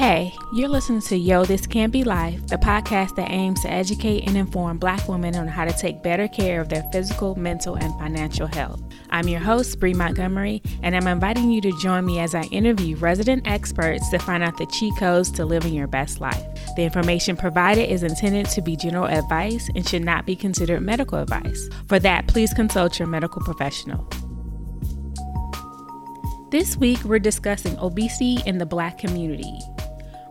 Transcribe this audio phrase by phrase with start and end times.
[0.00, 4.26] Hey, you're listening to Yo This Can't Be Life, the podcast that aims to educate
[4.26, 7.92] and inform black women on how to take better care of their physical, mental, and
[7.98, 8.80] financial health.
[9.10, 12.96] I'm your host, Bree Montgomery, and I'm inviting you to join me as I interview
[12.96, 16.46] resident experts to find out the cheat codes to living your best life.
[16.76, 21.18] The information provided is intended to be general advice and should not be considered medical
[21.18, 21.68] advice.
[21.88, 24.08] For that, please consult your medical professional.
[26.50, 29.58] This week, we're discussing obesity in the black community.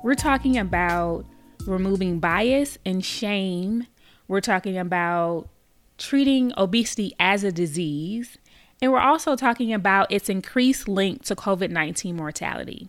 [0.01, 1.25] We're talking about
[1.65, 3.85] removing bias and shame.
[4.29, 5.49] We're talking about
[5.97, 8.37] treating obesity as a disease.
[8.81, 12.87] And we're also talking about its increased link to COVID 19 mortality.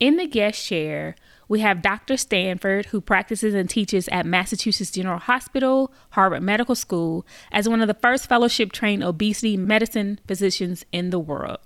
[0.00, 1.14] In the guest chair,
[1.46, 2.16] we have Dr.
[2.16, 7.86] Stanford, who practices and teaches at Massachusetts General Hospital, Harvard Medical School, as one of
[7.86, 11.58] the first fellowship trained obesity medicine physicians in the world.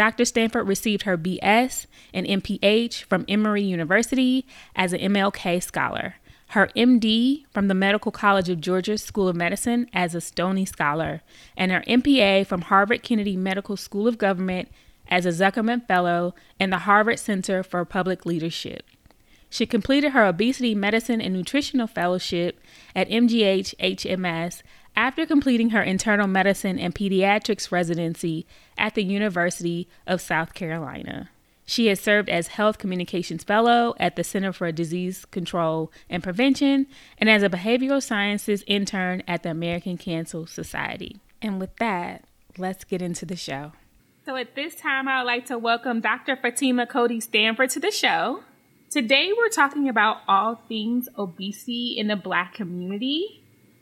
[0.00, 0.24] Dr.
[0.24, 6.14] Stanford received her BS and MPH from Emory University as an MLK scholar,
[6.52, 11.20] her MD from the Medical College of Georgia School of Medicine as a Stony Scholar,
[11.54, 14.70] and her MPA from Harvard Kennedy Medical School of Government
[15.08, 18.84] as a Zuckerman Fellow in the Harvard Center for Public Leadership.
[19.50, 22.58] She completed her obesity medicine and nutritional fellowship
[22.96, 24.62] at MGH HMS
[24.96, 28.46] after completing her internal medicine and pediatrics residency
[28.76, 31.30] at the University of South Carolina.
[31.70, 36.88] She has served as Health Communications Fellow at the Center for Disease Control and Prevention
[37.16, 41.20] and as a Behavioral Sciences intern at the American Cancer Society.
[41.40, 42.24] And with that,
[42.58, 43.70] let's get into the show.
[44.26, 46.36] So, at this time, I would like to welcome Dr.
[46.36, 48.42] Fatima Cody Stanford to the show.
[48.90, 53.39] Today, we're talking about all things obesity in the Black community.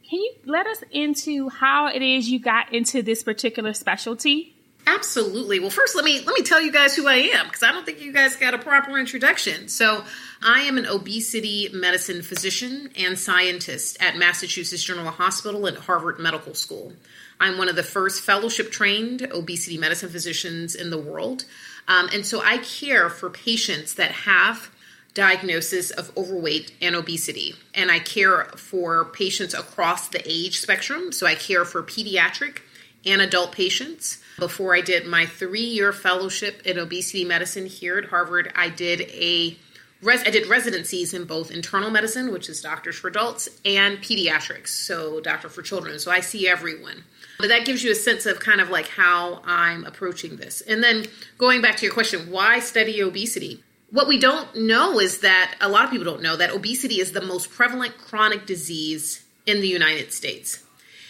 [0.09, 4.55] Can you let us into how it is you got into this particular specialty?
[4.87, 5.61] Absolutely.
[5.61, 7.85] Well, first let me let me tell you guys who I am because I don't
[7.85, 9.69] think you guys got a proper introduction.
[9.69, 10.03] So,
[10.43, 16.55] I am an obesity medicine physician and scientist at Massachusetts General Hospital and Harvard Medical
[16.55, 16.95] School.
[17.39, 21.45] I'm one of the first fellowship trained obesity medicine physicians in the world.
[21.87, 24.71] Um, and so I care for patients that have
[25.15, 27.55] diagnosis of overweight and obesity.
[27.75, 31.13] And I care for patients across the age spectrum.
[31.13, 32.61] So I care for pediatric
[33.05, 34.19] and adult patients.
[34.39, 39.03] Before I did my three year fellowship in obesity medicine here at Harvard, I did
[39.03, 39.57] a
[40.03, 44.69] res- I did residencies in both internal medicine, which is doctors for adults, and pediatrics,
[44.69, 45.99] so doctor for children.
[45.99, 47.05] So I see everyone.
[47.39, 50.61] But that gives you a sense of kind of like how I'm approaching this.
[50.61, 51.07] And then
[51.39, 53.63] going back to your question, why study obesity?
[53.91, 57.13] What we don't know is that a lot of people don't know that obesity is
[57.13, 60.63] the most prevalent chronic disease in the United States.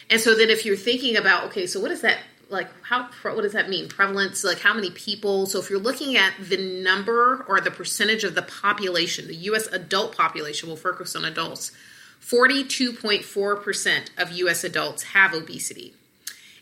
[0.09, 2.19] And so then if you're thinking about, okay, so what is that
[2.51, 3.89] like how what does that mean?
[3.89, 5.47] Prevalence like how many people?
[5.47, 9.67] So if you're looking at the number or the percentage of the population the US
[9.67, 11.73] adult population will focus on adults
[12.23, 15.95] 42.4% of US adults have obesity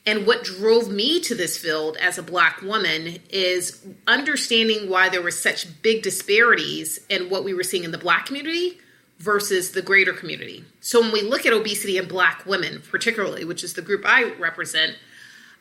[0.06, 5.20] and what drove me to this field as a black woman is understanding why there
[5.20, 8.78] were such big disparities in what we were seeing in the black community
[9.18, 10.64] versus the greater community.
[10.80, 14.32] So when we look at obesity in black women, particularly, which is the group I
[14.34, 14.96] represent,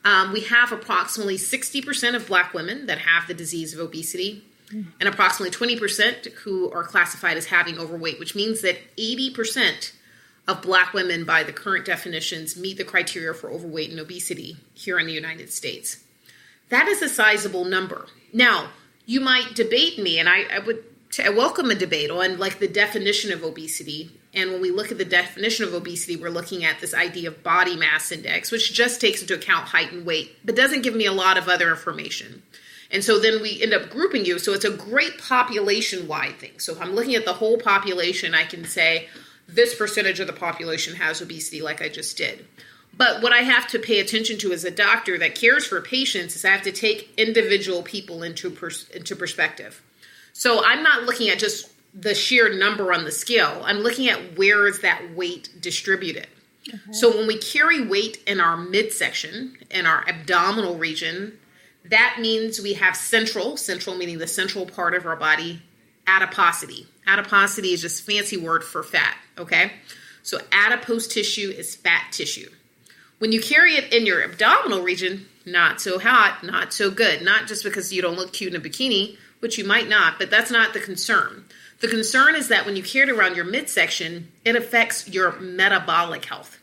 [0.04, 4.44] um, we have approximately 60% of black women that have the disease of obesity
[5.00, 9.92] and approximately 20% who are classified as having overweight, which means that 80%
[10.48, 14.98] of black women by the current definitions meet the criteria for overweight and obesity here
[14.98, 16.04] in the United States.
[16.68, 18.06] That is a sizable number.
[18.32, 18.70] Now,
[19.04, 20.84] you might debate me, and I, I would
[21.34, 24.10] welcome a debate on like the definition of obesity.
[24.34, 27.42] And when we look at the definition of obesity, we're looking at this idea of
[27.42, 31.06] body mass index, which just takes into account height and weight, but doesn't give me
[31.06, 32.42] a lot of other information.
[32.90, 34.38] And so then we end up grouping you.
[34.38, 36.58] So it's a great population wide thing.
[36.58, 39.08] So if I'm looking at the whole population, I can say,
[39.48, 42.46] this percentage of the population has obesity, like I just did.
[42.96, 46.34] But what I have to pay attention to as a doctor that cares for patients
[46.34, 49.82] is I have to take individual people into pers- into perspective.
[50.32, 53.62] So I'm not looking at just the sheer number on the scale.
[53.64, 56.28] I'm looking at where is that weight distributed.
[56.68, 56.78] Okay.
[56.92, 61.38] So when we carry weight in our midsection, in our abdominal region,
[61.84, 65.62] that means we have central, central meaning the central part of our body,
[66.06, 66.86] adiposity.
[67.06, 69.72] Adiposity is just fancy word for fat, okay?
[70.22, 72.50] So adipose tissue is fat tissue.
[73.18, 77.22] When you carry it in your abdominal region, not so hot, not so good.
[77.22, 80.30] Not just because you don't look cute in a bikini, which you might not, but
[80.30, 81.44] that's not the concern.
[81.80, 86.24] The concern is that when you carry it around your midsection, it affects your metabolic
[86.24, 86.58] health.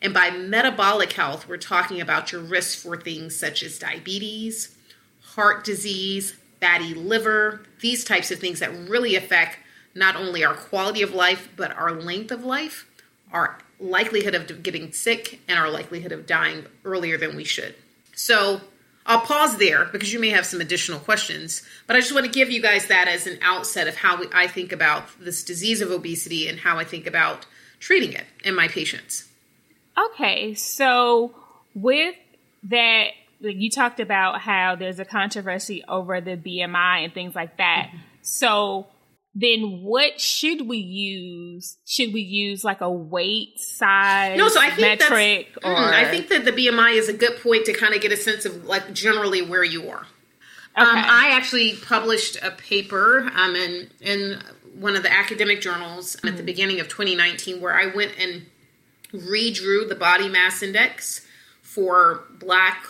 [0.00, 4.76] And by metabolic health, we're talking about your risk for things such as diabetes,
[5.22, 9.58] heart disease, fatty liver, these types of things that really affect
[9.94, 12.88] not only our quality of life, but our length of life,
[13.32, 17.74] our likelihood of getting sick, and our likelihood of dying earlier than we should.
[18.14, 18.60] So
[19.06, 22.32] I'll pause there because you may have some additional questions, but I just want to
[22.32, 25.90] give you guys that as an outset of how I think about this disease of
[25.90, 27.46] obesity and how I think about
[27.80, 29.28] treating it in my patients.
[29.96, 31.34] Okay, so
[31.74, 32.14] with
[32.64, 33.08] that,
[33.40, 37.88] you talked about how there's a controversy over the BMI and things like that.
[37.88, 37.98] Mm-hmm.
[38.22, 38.86] So
[39.34, 41.76] then what should we use?
[41.86, 46.10] Should we use like a weight size no, so I think metric or mm, I
[46.10, 48.64] think that the BMI is a good point to kind of get a sense of
[48.64, 50.06] like generally where you are.
[50.76, 50.98] Um, okay.
[50.98, 54.42] Um, I actually published a paper um, in in
[54.74, 56.28] one of the academic journals mm-hmm.
[56.28, 56.46] at the mm.
[56.46, 58.46] beginning of 2019 where I went and
[59.12, 61.24] redrew the body mass index
[61.62, 62.84] for black,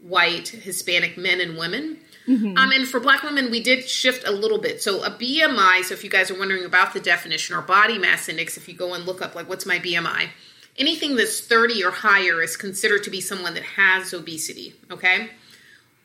[0.00, 1.98] white, Hispanic men and women
[2.28, 2.58] Mm-hmm.
[2.58, 4.82] Um, and for black women, we did shift a little bit.
[4.82, 8.28] So a BMI, so if you guys are wondering about the definition or body mass
[8.28, 10.28] index, if you go and look up like what's my BMI,
[10.76, 14.74] anything that's 30 or higher is considered to be someone that has obesity.
[14.90, 15.30] Okay.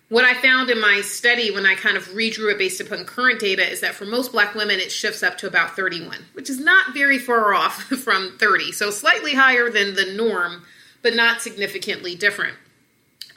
[0.08, 3.40] What I found in my study when I kind of redrew it based upon current
[3.40, 6.60] data is that for most black women, it shifts up to about 31, which is
[6.60, 8.72] not very far off from 30.
[8.72, 10.64] So slightly higher than the norm,
[11.02, 12.56] but not significantly different.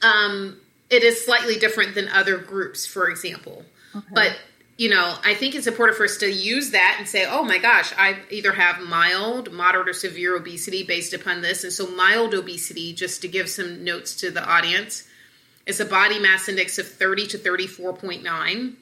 [0.03, 0.59] Um,
[0.91, 3.65] it is slightly different than other groups, for example.
[3.95, 4.07] Okay.
[4.13, 4.37] But
[4.77, 7.57] you know, I think it's important for us to use that and say, oh my
[7.57, 11.65] gosh, I either have mild, moderate, or severe obesity based upon this.
[11.65, 15.09] And so, mild obesity, just to give some notes to the audience,
[15.65, 18.75] is a body mass index of 30 to 34.9.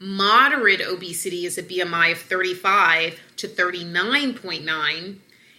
[0.00, 5.16] Moderate obesity is a BMI of 35 to 39.9.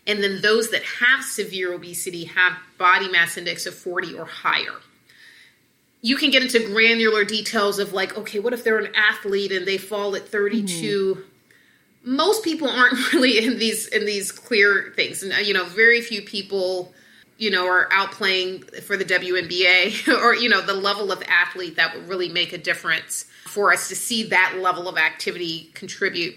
[0.10, 4.80] And then those that have severe obesity have body mass index of 40 or higher
[6.02, 9.68] you can get into granular details of like, okay, what if they're an athlete and
[9.68, 11.16] they fall at 32?
[11.16, 11.22] Mm-hmm.
[12.04, 16.22] Most people aren't really in these in these clear things, and you know, very few
[16.22, 16.94] people,
[17.38, 21.76] you know, are out playing for the WNBA or you know the level of athlete
[21.76, 26.36] that would really make a difference for us to see that level of activity contribute.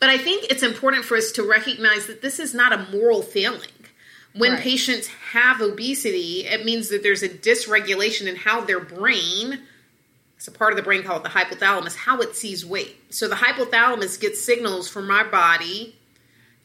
[0.00, 3.22] But I think it's important for us to recognize that this is not a moral
[3.22, 3.68] failing
[4.38, 4.62] when right.
[4.62, 9.60] patients have obesity, it means that there's a dysregulation in how their brain,
[10.36, 12.96] it's a part of the brain called the hypothalamus, how it sees weight.
[13.10, 15.96] So the hypothalamus gets signals from our body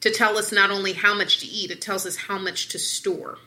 [0.00, 2.78] to tell us not only how much to eat, it tells us how much to
[2.78, 3.38] store.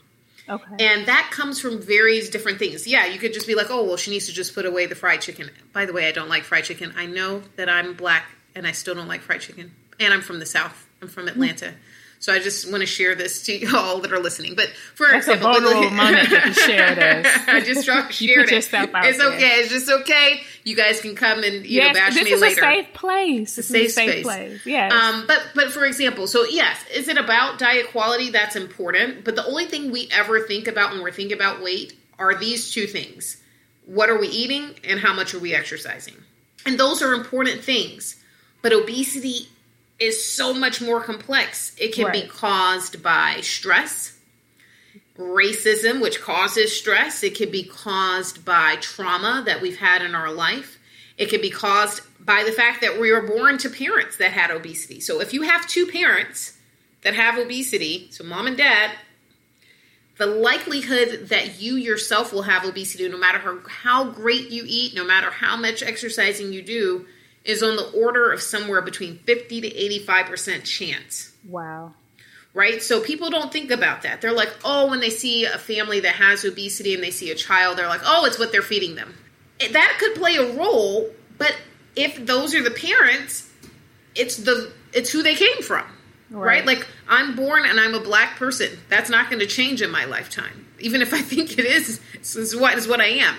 [0.49, 0.63] Okay.
[0.79, 2.87] And that comes from various different things.
[2.87, 4.95] Yeah, you could just be like, oh, well, she needs to just put away the
[4.95, 5.51] fried chicken.
[5.73, 6.93] By the way, I don't like fried chicken.
[6.97, 8.25] I know that I'm black
[8.57, 9.71] and I still don't like fried chicken.
[9.99, 11.73] And I'm from the South, I'm from Atlanta.
[12.19, 14.55] So I just want to share this to you all that are listening.
[14.55, 17.47] But for That's example, a vulnerable moment you can share this.
[17.47, 19.31] I just shared you put yourself out It's there.
[19.33, 19.45] okay.
[19.59, 20.41] It's just okay.
[20.63, 22.39] You guys can come and you yes, know bash me later.
[22.39, 23.57] This is a safe place.
[23.59, 24.23] It's a safe, safe space.
[24.23, 24.65] place.
[24.65, 24.91] Yes.
[24.91, 28.31] Um, but but for example, so yes, is it about diet quality?
[28.31, 29.23] That's important.
[29.23, 32.71] But the only thing we ever think about when we're thinking about weight are these
[32.71, 33.37] two things:
[33.85, 36.15] what are we eating, and how much are we exercising?
[36.65, 38.15] And those are important things.
[38.61, 39.49] But obesity
[39.99, 41.75] is so much more complex.
[41.77, 42.23] It can right.
[42.23, 44.17] be caused by stress,
[45.17, 47.23] racism, which causes stress.
[47.23, 50.77] It can be caused by trauma that we've had in our life.
[51.17, 54.51] It can be caused by the fact that we were born to parents that had
[54.51, 54.99] obesity.
[54.99, 56.57] So if you have two parents
[57.01, 58.91] that have obesity, so mom and dad,
[60.17, 64.95] the likelihood that you yourself will have obesity, no matter how, how great you eat,
[64.95, 67.05] no matter how much exercising you do,
[67.47, 69.71] is on the order of somewhere between 50 to
[70.05, 71.31] 85% chance.
[71.47, 71.93] Wow.
[72.53, 72.83] Right?
[72.83, 74.21] So people don't think about that.
[74.21, 77.35] They're like, oh, when they see a family that has obesity and they see a
[77.35, 79.15] child, they're like, oh, it's what they're feeding them.
[79.59, 81.55] That could play a role, but
[81.95, 83.49] if those are the parents,
[84.13, 85.85] it's the it's who they came from.
[86.29, 86.45] Right.
[86.45, 86.65] right?
[86.65, 88.77] Like I'm born and I'm a black person.
[88.89, 90.67] That's not going to change in my lifetime.
[90.79, 93.35] Even if I think it is, this is what is what I am.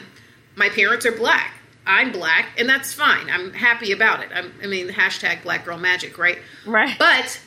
[0.56, 1.52] My parents are black.
[1.88, 3.30] I'm black, and that's fine.
[3.30, 4.28] I'm happy about it.
[4.32, 6.38] I'm, i mean, hashtag Black Girl Magic, right?
[6.66, 6.96] Right.
[6.98, 7.40] But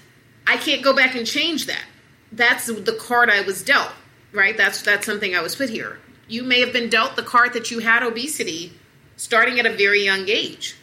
[0.47, 1.83] I can't go back and change that.
[2.31, 3.91] That's the card I was dealt,
[4.33, 4.57] right?
[4.57, 5.99] That's that's something I was put here.
[6.27, 8.73] You may have been dealt the card that you had obesity
[9.15, 10.75] starting at a very young age.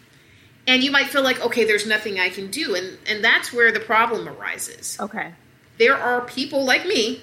[0.67, 2.75] And you might feel like, okay, there's nothing I can do.
[2.75, 4.99] And, and that's where the problem arises.
[5.01, 5.33] Okay.
[5.79, 7.23] There are people like me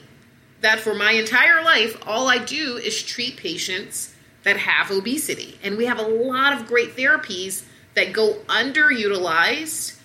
[0.61, 4.14] that for my entire life, all I do is treat patients
[4.45, 5.59] that have obesity.
[5.61, 9.99] And we have a lot of great therapies that go underutilized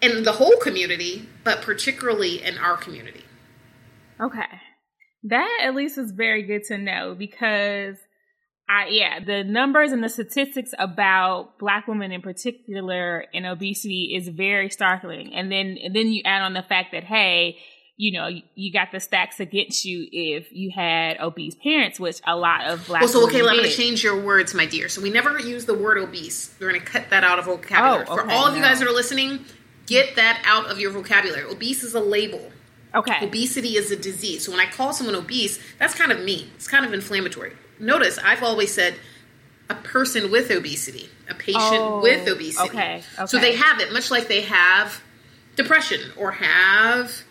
[0.00, 3.24] in the whole community, but particularly in our community.
[4.20, 4.60] Okay.
[5.24, 7.96] That at least is very good to know because
[8.68, 14.28] I, yeah, the numbers and the statistics about black women in particular in obesity is
[14.28, 15.34] very startling.
[15.34, 17.58] And then, and then you add on the fact that, hey,
[18.00, 22.34] you know, you got the stacks against you if you had obese parents, which a
[22.34, 23.02] lot of black.
[23.02, 24.88] Well, so okay, I'm going to change your words, my dear.
[24.88, 26.54] So we never use the word obese.
[26.58, 28.06] We're going to cut that out of vocabulary.
[28.08, 28.58] Oh, okay, For all of no.
[28.58, 29.44] you guys that are listening,
[29.84, 31.44] get that out of your vocabulary.
[31.44, 32.40] Obese is a label.
[32.94, 33.22] Okay.
[33.22, 34.46] Obesity is a disease.
[34.46, 36.50] So when I call someone obese, that's kind of mean.
[36.54, 37.52] It's kind of inflammatory.
[37.78, 38.94] Notice I've always said
[39.68, 42.70] a person with obesity, a patient oh, with obesity.
[42.70, 43.26] Okay, okay.
[43.26, 45.02] So they have it, much like they have
[45.54, 47.24] depression or have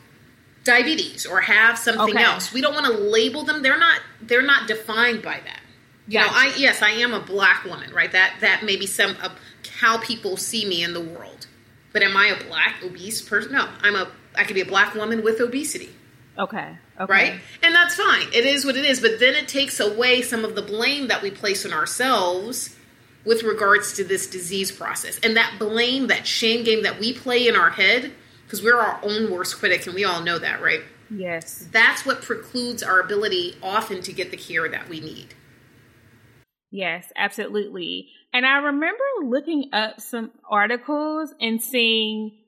[0.63, 2.23] diabetes or have something okay.
[2.23, 2.53] else.
[2.53, 3.61] We don't want to label them.
[3.61, 4.01] They're not.
[4.21, 5.61] They're not defined by that.
[6.07, 6.31] You gotcha.
[6.31, 8.11] know, I yes, I am a black woman, right?
[8.11, 9.31] That that may be some of
[9.79, 11.47] how people see me in the world.
[11.91, 13.51] But am I a black obese person?
[13.51, 14.11] No, I'm a.
[14.35, 15.89] I could be a black woman with obesity.
[16.37, 16.77] Okay.
[16.99, 17.13] Okay.
[17.13, 17.39] Right?
[17.63, 18.27] And that's fine.
[18.33, 19.01] It is what it is.
[19.01, 22.75] But then it takes away some of the blame that we place on ourselves
[23.25, 25.19] with regards to this disease process.
[25.19, 28.11] And that blame, that shame game that we play in our head,
[28.49, 30.81] because we're our own worst critic, and we all know that, right?
[31.11, 31.67] Yes.
[31.71, 35.35] That's what precludes our ability often to get the care that we need.
[36.71, 38.07] Yes, absolutely.
[38.33, 42.39] And I remember looking up some articles and seeing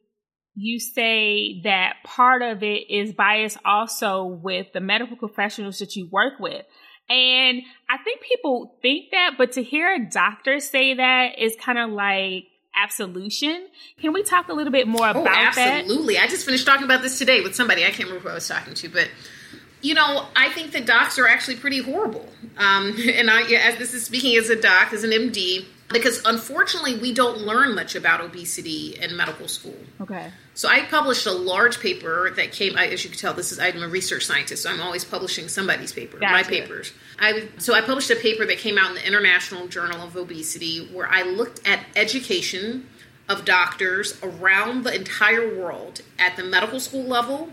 [0.56, 6.10] you say that part of it is bias also with the medical professionals that you
[6.12, 6.66] work with.
[7.10, 11.78] And I think people think that, but to hear a doctor say that is kind
[11.78, 13.68] of like absolution.
[14.00, 15.72] Can we talk a little bit more oh, about oh, absolutely.
[15.72, 15.80] that?
[15.84, 16.18] Absolutely.
[16.18, 17.84] I just finished talking about this today with somebody.
[17.84, 19.10] I can't remember who I was talking to, but
[19.82, 22.28] you know, I think the docs are actually pretty horrible.
[22.58, 26.98] Um, and I, as this is speaking as a doc, as an MD, because unfortunately
[27.00, 29.78] we don't learn much about obesity in medical school.
[30.00, 30.32] Okay.
[30.54, 32.78] So I published a large paper that came.
[32.78, 35.92] As you can tell, this is I'm a research scientist, so I'm always publishing somebody's
[35.94, 36.34] paper, gotcha.
[36.34, 36.92] my papers.
[37.20, 40.88] I so I published a paper that came out in the International Journal of Obesity,
[40.94, 42.88] where I looked at education
[43.30, 47.50] of doctors around the entire world at the medical school level,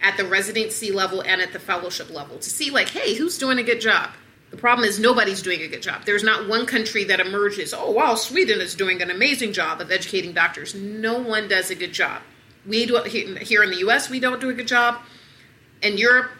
[0.00, 3.58] at the residency level, and at the fellowship level to see like, hey, who's doing
[3.58, 4.10] a good job
[4.58, 6.04] the problem is nobody's doing a good job.
[6.04, 9.92] There's not one country that emerges, oh, wow, Sweden is doing an amazing job of
[9.92, 10.74] educating doctors.
[10.74, 12.22] No one does a good job.
[12.66, 14.96] We do here in the US, we don't do a good job.
[15.80, 16.32] In Europe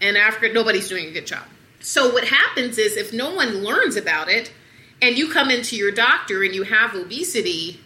[0.00, 1.44] and Africa, nobody's doing a good job.
[1.80, 4.50] So what happens is if no one learns about it
[5.02, 7.78] and you come into your doctor and you have obesity,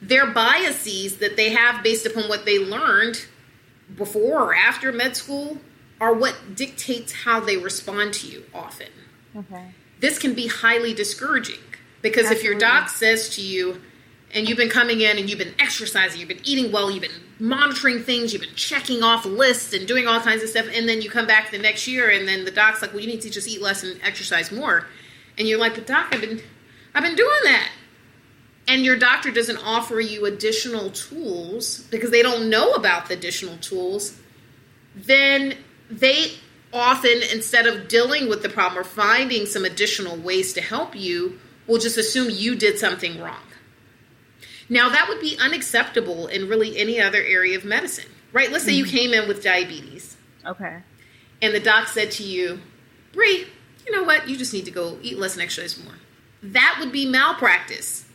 [0.00, 3.26] their biases that they have based upon what they learned
[3.96, 5.58] before or after med school
[6.00, 8.88] are what dictates how they respond to you often.
[9.36, 9.74] Okay.
[10.00, 11.60] This can be highly discouraging
[12.00, 12.36] because Absolutely.
[12.38, 13.80] if your doc says to you,
[14.32, 17.10] and you've been coming in and you've been exercising, you've been eating well, you've been
[17.38, 21.02] monitoring things, you've been checking off lists and doing all kinds of stuff, and then
[21.02, 23.30] you come back the next year and then the doc's like, Well, you need to
[23.30, 24.86] just eat less and exercise more.
[25.38, 26.40] And you're like, But doc, I've been
[26.94, 27.70] I've been doing that.
[28.68, 33.56] And your doctor doesn't offer you additional tools because they don't know about the additional
[33.56, 34.20] tools,
[34.94, 35.56] then
[35.90, 36.32] they
[36.72, 41.38] often, instead of dealing with the problem or finding some additional ways to help you,
[41.66, 43.42] will just assume you did something wrong.
[44.68, 48.50] Now, that would be unacceptable in really any other area of medicine, right?
[48.50, 48.86] Let's say mm-hmm.
[48.86, 50.16] you came in with diabetes.
[50.46, 50.78] Okay.
[51.42, 52.60] And the doc said to you,
[53.12, 53.46] Bree,
[53.84, 54.28] you know what?
[54.28, 55.94] You just need to go eat less and exercise more.
[56.42, 58.06] That would be malpractice.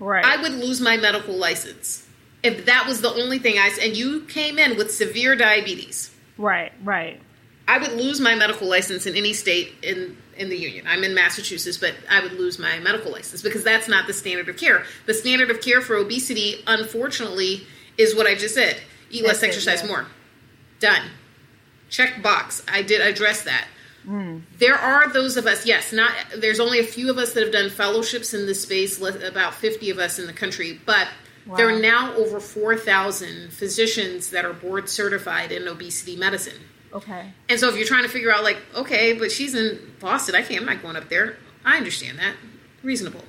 [0.00, 0.24] Right.
[0.24, 2.08] I would lose my medical license
[2.42, 6.11] if that was the only thing I and you came in with severe diabetes.
[6.42, 7.20] Right, right.
[7.68, 10.84] I would lose my medical license in any state in in the union.
[10.88, 14.48] I'm in Massachusetts, but I would lose my medical license because that's not the standard
[14.48, 14.84] of care.
[15.06, 17.64] The standard of care for obesity, unfortunately,
[17.96, 18.80] is what I just said:
[19.10, 19.88] eat that's less, exercise yeah.
[19.88, 20.06] more.
[20.80, 21.02] Done.
[21.88, 22.64] Check box.
[22.66, 23.68] I did address that.
[24.04, 24.42] Mm.
[24.58, 27.52] There are those of us, yes, not there's only a few of us that have
[27.52, 31.06] done fellowships in this space, about 50 of us in the country, but
[31.46, 31.56] Wow.
[31.56, 36.60] There are now over 4,000 physicians that are board certified in obesity medicine.
[36.92, 37.32] Okay.
[37.48, 40.42] And so if you're trying to figure out, like, okay, but she's in Boston, I
[40.42, 41.36] can't, I'm not going up there.
[41.64, 42.36] I understand that.
[42.82, 43.24] Reasonable.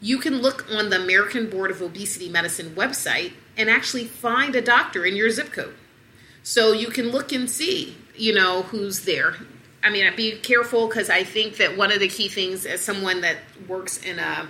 [0.00, 4.62] You can look on the American Board of Obesity Medicine website and actually find a
[4.62, 5.74] doctor in your zip code.
[6.42, 9.36] So you can look and see, you know, who's there.
[9.84, 13.20] I mean, be careful because I think that one of the key things as someone
[13.22, 14.48] that works in a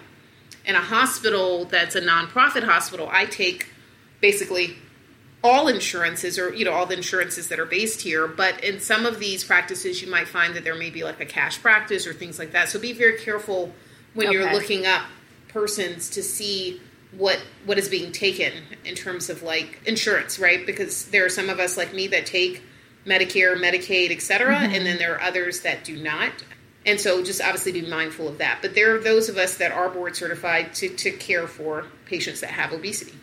[0.65, 3.69] in a hospital that's a nonprofit hospital, I take
[4.21, 4.77] basically
[5.45, 9.05] all insurances or you know all the insurances that are based here but in some
[9.05, 12.13] of these practices you might find that there may be like a cash practice or
[12.13, 13.73] things like that so be very careful
[14.15, 14.37] when okay.
[14.37, 15.03] you're looking up
[15.49, 18.53] persons to see what what is being taken
[18.85, 22.25] in terms of like insurance right because there are some of us like me that
[22.25, 22.63] take
[23.05, 24.75] medicare medicaid etc mm-hmm.
[24.75, 26.31] and then there are others that do not
[26.85, 28.59] And so just obviously be mindful of that.
[28.61, 32.41] But there are those of us that are board certified to, to care for patients
[32.41, 33.15] that have obesity.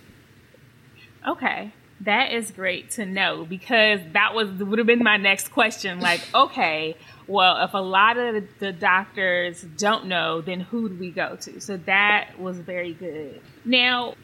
[1.27, 1.73] Okay.
[2.01, 5.99] That is great to know because that was would have been my next question.
[6.09, 6.95] Like, okay,
[7.27, 11.59] well, if a lot of the doctors don't know, then who do we go to?
[11.59, 13.41] So that was very good.
[13.65, 14.15] Now,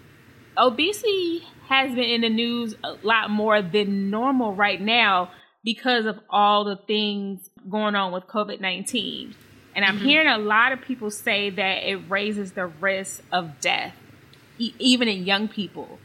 [0.57, 5.31] obesity has been in the news a lot more than normal right now
[5.65, 9.35] because of all the things going on with COVID 19.
[9.75, 10.05] And I'm mm-hmm.
[10.05, 13.93] hearing a lot of people say that it raises the risk of death,
[14.57, 15.99] e- even in young people.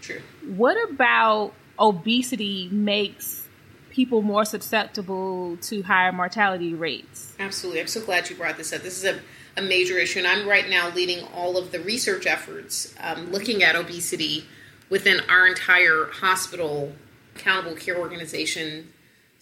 [0.00, 0.22] True.
[0.44, 3.46] What about obesity makes
[3.90, 7.34] people more susceptible to higher mortality rates?
[7.38, 7.82] Absolutely.
[7.82, 8.82] I'm so glad you brought this up.
[8.82, 9.20] This is a,
[9.56, 13.62] a major issue, and I'm right now leading all of the research efforts um, looking
[13.62, 14.46] at obesity
[14.90, 16.92] within our entire hospital
[17.36, 18.92] accountable care organization.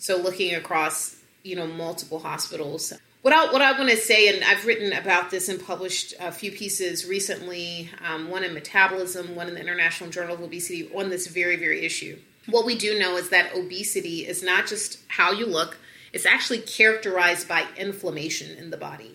[0.01, 2.95] So looking across, you know, multiple hospitals.
[3.21, 6.33] What I, what I want to say, and I've written about this and published a
[6.33, 11.11] few pieces recently, um, one in Metabolism, one in the International Journal of Obesity, on
[11.11, 12.19] this very, very issue.
[12.47, 15.77] What we do know is that obesity is not just how you look,
[16.15, 19.15] it's actually characterized by inflammation in the body.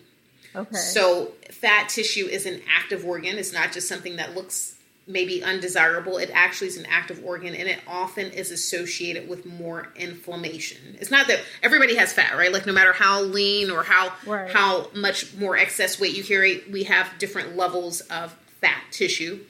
[0.55, 0.75] Okay.
[0.75, 4.74] So, fat tissue is an active organ, it's not just something that looks
[5.07, 6.17] maybe undesirable.
[6.17, 10.97] It actually is an active organ and it often is associated with more inflammation.
[10.99, 12.51] It's not that everybody has fat, right?
[12.51, 14.49] Like no matter how lean or how right.
[14.51, 19.41] how much more excess weight you carry, we have different levels of fat tissue.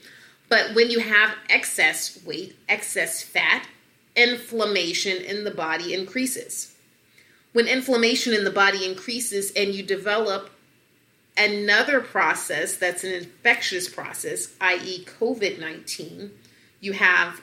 [0.49, 3.65] But when you have excess weight, excess fat,
[4.15, 6.75] inflammation in the body increases.
[7.53, 10.49] When inflammation in the body increases and you develop
[11.37, 16.31] another process that's an infectious process, i.e., COVID 19,
[16.79, 17.41] you have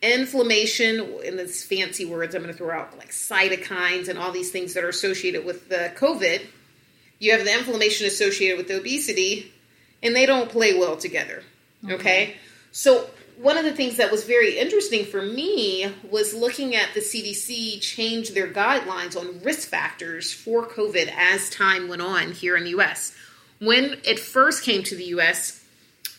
[0.00, 4.50] inflammation, in these fancy words I'm going to throw out, like cytokines and all these
[4.50, 6.42] things that are associated with the COVID.
[7.18, 9.52] You have the inflammation associated with the obesity,
[10.02, 11.42] and they don't play well together.
[11.82, 11.94] Mm-hmm.
[11.94, 12.36] Okay?
[12.70, 17.00] So, one of the things that was very interesting for me was looking at the
[17.00, 22.64] CDC change their guidelines on risk factors for COVID as time went on here in
[22.64, 23.14] the US.
[23.60, 25.64] When it first came to the US,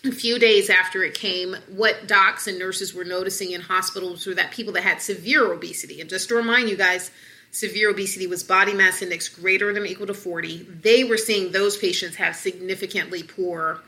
[0.05, 4.35] a few days after it came, what docs and nurses were noticing in hospitals were
[4.35, 7.11] that people that had severe obesity, and just to remind you guys,
[7.51, 11.51] severe obesity was body mass index greater than or equal to 40, they were seeing
[11.51, 13.81] those patients have significantly poor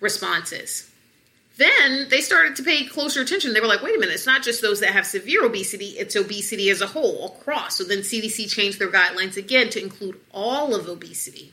[0.00, 0.90] responses.
[1.60, 3.52] Then they started to pay closer attention.
[3.52, 6.16] They were like, wait a minute, it's not just those that have severe obesity, it's
[6.16, 7.76] obesity as a whole, across.
[7.76, 11.52] So then CDC changed their guidelines again to include all of obesity.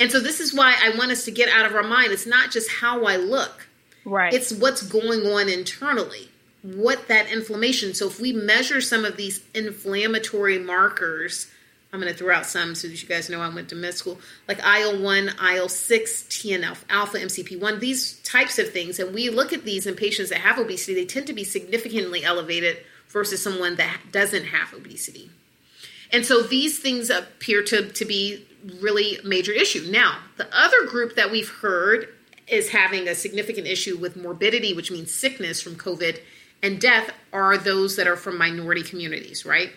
[0.00, 2.10] And so this is why I want us to get out of our mind.
[2.10, 3.68] It's not just how I look.
[4.04, 4.34] Right.
[4.34, 6.28] It's what's going on internally.
[6.62, 7.94] What that inflammation.
[7.94, 11.46] So if we measure some of these inflammatory markers,
[11.92, 13.92] I'm going to throw out some so that you guys know I went to med
[13.92, 18.98] school, like IL-1, IL-6, TNF, alpha, MCP1, these types of things.
[18.98, 22.24] And we look at these in patients that have obesity, they tend to be significantly
[22.24, 22.78] elevated
[23.08, 25.30] versus someone that doesn't have obesity.
[26.10, 28.46] And so these things appear to, to be
[28.80, 29.86] really major issue.
[29.90, 32.08] Now, the other group that we've heard
[32.46, 36.20] is having a significant issue with morbidity, which means sickness from COVID,
[36.62, 39.72] and death are those that are from minority communities, right?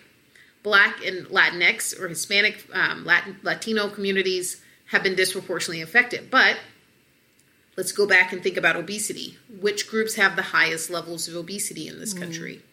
[0.66, 6.32] Black and Latinx or Hispanic, um, Latin, Latino communities have been disproportionately affected.
[6.32, 6.58] But
[7.78, 9.38] let's go back and think about obesity.
[9.62, 12.20] Which groups have the highest levels of obesity in this mm.
[12.20, 12.64] country?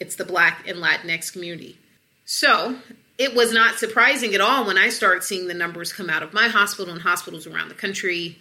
[0.00, 1.76] It's the Black and Latinx community.
[2.24, 2.78] So,
[3.18, 6.32] it was not surprising at all when I started seeing the numbers come out of
[6.32, 8.38] my hospital and hospitals around the country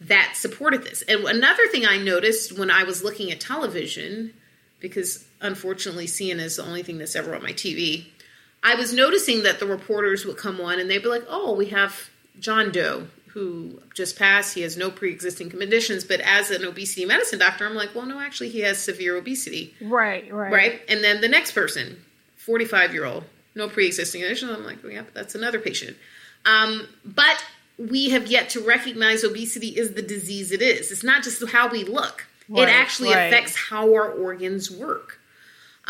[0.00, 1.02] that supported this.
[1.02, 4.34] And another thing I noticed when I was looking at television,
[4.80, 8.08] because unfortunately CNN is the only thing that's ever on my TV,
[8.62, 11.66] I was noticing that the reporters would come on and they'd be like, oh, we
[11.66, 14.54] have John Doe who just passed.
[14.54, 16.04] He has no pre existing conditions.
[16.04, 19.74] But as an obesity medicine doctor, I'm like, well, no, actually, he has severe obesity.
[19.80, 20.52] Right, right.
[20.52, 20.82] Right.
[20.88, 22.04] And then the next person,
[22.36, 24.50] 45 year old, no pre-existing conditions.
[24.50, 25.96] I'm like, yeah, that's another patient.
[26.44, 27.44] Um, but
[27.78, 30.90] we have yet to recognize obesity is the disease it is.
[30.90, 33.24] It's not just how we look; right, it actually right.
[33.24, 35.19] affects how our organs work.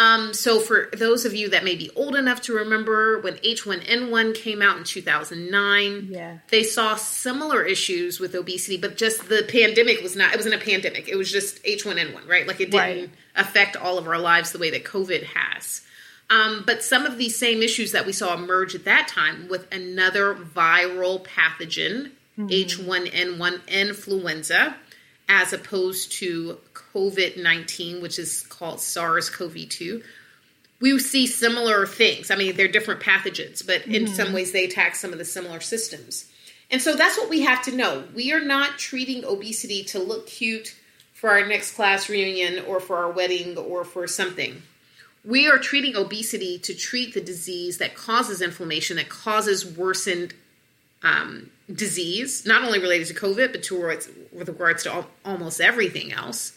[0.01, 4.35] Um, so, for those of you that may be old enough to remember when H1N1
[4.35, 6.39] came out in 2009, yeah.
[6.49, 10.65] they saw similar issues with obesity, but just the pandemic was not, it wasn't a
[10.65, 11.07] pandemic.
[11.07, 12.47] It was just H1N1, right?
[12.47, 13.11] Like it didn't right.
[13.37, 15.83] affect all of our lives the way that COVID has.
[16.31, 19.71] Um, but some of these same issues that we saw emerge at that time with
[19.71, 22.47] another viral pathogen, mm-hmm.
[22.47, 24.77] H1N1 influenza,
[25.29, 26.59] as opposed to
[26.94, 30.03] COVID 19, which is called SARS CoV 2,
[30.81, 32.31] we see similar things.
[32.31, 34.14] I mean, they're different pathogens, but in mm-hmm.
[34.14, 36.31] some ways they attack some of the similar systems.
[36.70, 38.05] And so that's what we have to know.
[38.14, 40.76] We are not treating obesity to look cute
[41.12, 44.62] for our next class reunion or for our wedding or for something.
[45.24, 50.33] We are treating obesity to treat the disease that causes inflammation, that causes worsened
[51.03, 53.76] um, disease, not only related to COVID, but to
[54.33, 56.57] with regards to almost everything else.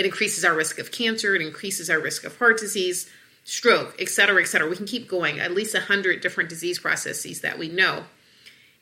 [0.00, 3.10] It increases our risk of cancer, it increases our risk of heart disease,
[3.44, 4.66] stroke, et cetera, et cetera.
[4.66, 8.04] We can keep going, at least 100 different disease processes that we know.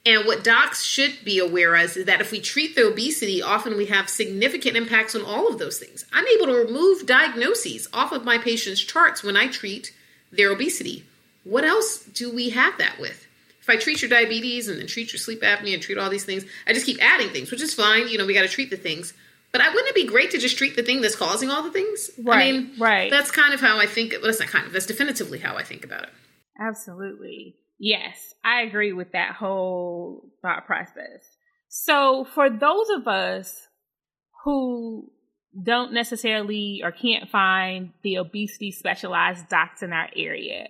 [0.07, 3.77] And what docs should be aware of is that if we treat the obesity, often
[3.77, 6.07] we have significant impacts on all of those things.
[6.13, 9.93] I'm able to remove diagnoses off of my patient's charts when I treat
[10.31, 11.05] their obesity.
[11.43, 13.27] What else do we have that with?
[13.61, 16.25] If I treat your diabetes and then treat your sleep apnea and treat all these
[16.25, 18.07] things, I just keep adding things, which is fine.
[18.07, 19.15] You know, we got to treat the things.
[19.53, 21.71] But I wouldn't it be great to just treat the thing that's causing all the
[21.71, 22.11] things?
[22.23, 22.49] Right.
[22.49, 23.11] I mean, right.
[23.11, 24.13] That's kind of how I think.
[24.13, 24.73] Well, that's not kind of.
[24.73, 26.11] That's definitively how I think about it.
[26.61, 27.57] Absolutely.
[27.79, 31.23] Yes, I agree with that whole thought process.
[31.69, 33.69] So, for those of us
[34.45, 35.11] who
[35.63, 40.69] don't necessarily or can't find the obesity specialized docs in our area,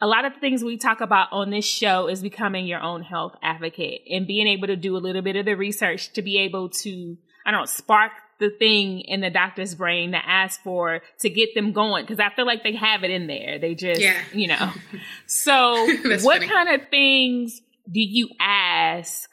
[0.00, 3.02] a lot of the things we talk about on this show is becoming your own
[3.02, 6.38] health advocate and being able to do a little bit of the research to be
[6.38, 7.16] able to,
[7.48, 11.54] I don't know, spark the thing in the doctor's brain to ask for to get
[11.54, 13.58] them going because I feel like they have it in there.
[13.58, 14.20] They just, yeah.
[14.34, 14.72] you know.
[15.26, 16.46] So, what funny.
[16.46, 19.30] kind of things do you ask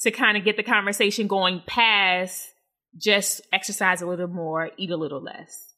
[0.00, 2.50] to kind of get the conversation going past
[2.98, 5.72] just exercise a little more, eat a little less?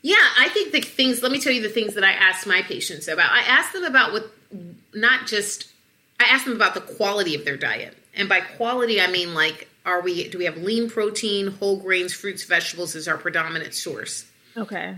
[0.00, 2.62] Yeah, I think the things, let me tell you the things that I ask my
[2.62, 3.30] patients about.
[3.30, 4.30] I ask them about what,
[4.94, 5.68] not just,
[6.18, 7.94] I ask them about the quality of their diet.
[8.14, 12.12] And by quality, I mean like, are we, do we have lean protein, whole grains,
[12.12, 14.26] fruits, vegetables as our predominant source?
[14.56, 14.96] Okay.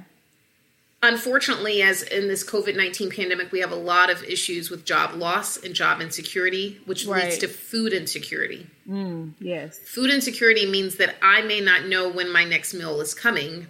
[1.05, 5.15] Unfortunately, as in this COVID 19 pandemic, we have a lot of issues with job
[5.15, 7.25] loss and job insecurity, which right.
[7.25, 8.69] leads to food insecurity.
[8.89, 9.79] Mm, yes.
[9.79, 13.67] Food insecurity means that I may not know when my next meal is coming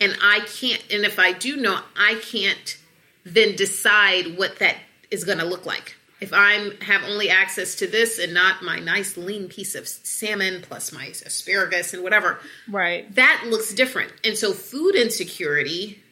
[0.00, 2.78] and I can't, and if I do know, I can't
[3.24, 4.76] then decide what that
[5.10, 5.96] is going to look like.
[6.20, 10.62] If I'm have only access to this and not my nice lean piece of salmon
[10.62, 13.12] plus my asparagus and whatever, right?
[13.14, 14.12] That looks different.
[14.24, 16.02] And so, food insecurity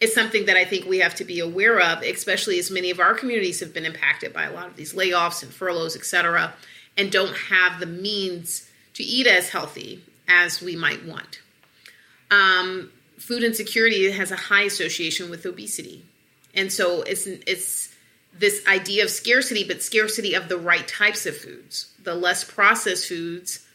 [0.00, 3.00] is something that I think we have to be aware of, especially as many of
[3.00, 6.54] our communities have been impacted by a lot of these layoffs and furloughs, et cetera,
[6.96, 11.40] and don't have the means to eat as healthy as we might want.
[12.30, 16.04] Um, food insecurity has a high association with obesity.
[16.54, 17.87] And so it's it's
[18.38, 21.92] this idea of scarcity, but scarcity of the right types of foods.
[22.02, 23.66] The less processed foods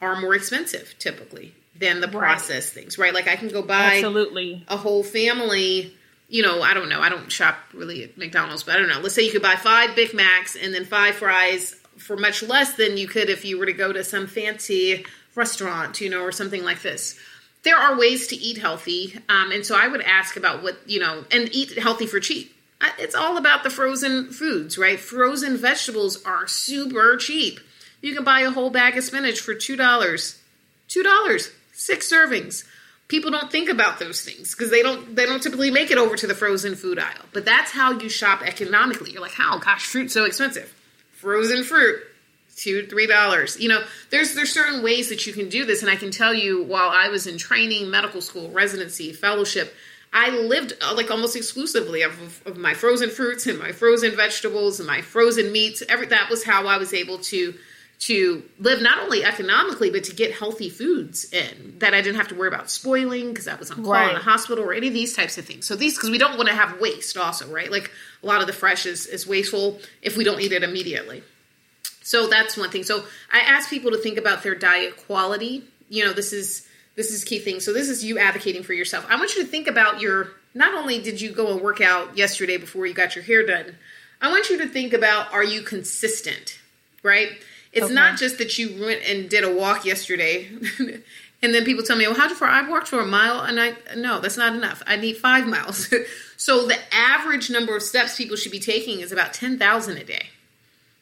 [0.00, 2.82] are more expensive typically than the processed right.
[2.82, 3.14] things, right?
[3.14, 5.96] Like I can go buy absolutely a whole family.
[6.28, 7.00] You know, I don't know.
[7.00, 9.00] I don't shop really at McDonald's, but I don't know.
[9.00, 12.74] Let's say you could buy five Big Macs and then five fries for much less
[12.74, 16.32] than you could if you were to go to some fancy restaurant, you know, or
[16.32, 17.18] something like this
[17.64, 19.18] there are ways to eat healthy.
[19.28, 22.53] Um, and so I would ask about what, you know, and eat healthy for cheap.
[22.98, 24.98] It's all about the frozen foods, right?
[24.98, 27.60] Frozen vegetables are super cheap.
[28.00, 29.76] You can buy a whole bag of spinach for $2.
[30.88, 32.64] $2, six servings.
[33.08, 36.16] People don't think about those things because they don't they don't typically make it over
[36.16, 37.26] to the frozen food aisle.
[37.32, 39.12] But that's how you shop economically.
[39.12, 39.58] You're like, how?
[39.58, 40.74] Gosh, fruit's so expensive.
[41.12, 42.02] Frozen fruit,
[42.56, 45.90] two three dollars you know there's there's certain ways that you can do this and
[45.90, 49.74] i can tell you while i was in training medical school residency fellowship
[50.14, 54.80] i lived uh, like almost exclusively of, of my frozen fruits and my frozen vegetables
[54.80, 57.54] and my frozen meats every that was how i was able to
[57.98, 62.28] to live not only economically but to get healthy foods in that i didn't have
[62.28, 64.10] to worry about spoiling because i was on call right.
[64.10, 66.36] in a hospital or any of these types of things so these because we don't
[66.36, 67.90] want to have waste also right like
[68.22, 71.22] a lot of the fresh is, is wasteful if we don't eat it immediately
[72.04, 72.82] so that's one thing.
[72.82, 75.64] So I ask people to think about their diet quality.
[75.88, 77.60] You know, this is this is key thing.
[77.60, 79.06] So this is you advocating for yourself.
[79.08, 82.16] I want you to think about your not only did you go and work out
[82.16, 83.76] yesterday before you got your hair done.
[84.20, 86.58] I want you to think about are you consistent?
[87.02, 87.30] Right?
[87.72, 87.94] It's okay.
[87.94, 90.48] not just that you went and did a walk yesterday
[91.44, 93.74] and then people tell me, "Well, how far?" I walked for a mile, and I
[93.94, 94.82] no, that's not enough.
[94.86, 95.92] I need five miles.
[96.38, 100.04] so the average number of steps people should be taking is about ten thousand a
[100.04, 100.30] day.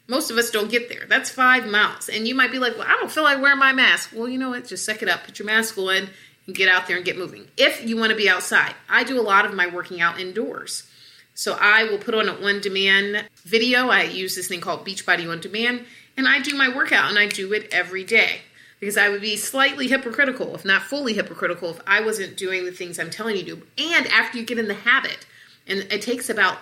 [0.08, 1.06] Most of us don't get there.
[1.08, 2.08] That's five miles.
[2.08, 4.10] And you might be like, well, I don't feel like wearing my mask.
[4.14, 4.66] Well, you know what?
[4.66, 5.24] Just suck it up.
[5.24, 6.08] Put your mask on
[6.46, 7.46] and get out there and get moving.
[7.56, 10.88] If you want to be outside, I do a lot of my working out indoors.
[11.34, 13.88] So I will put on an on demand video.
[13.88, 15.84] I use this thing called Beachbody On Demand,
[16.16, 18.42] and I do my workout and I do it every day
[18.80, 22.72] because I would be slightly hypocritical, if not fully hypocritical, if I wasn't doing the
[22.72, 23.62] things I'm telling you to.
[23.78, 25.24] And after you get in the habit,
[25.66, 26.58] And it takes about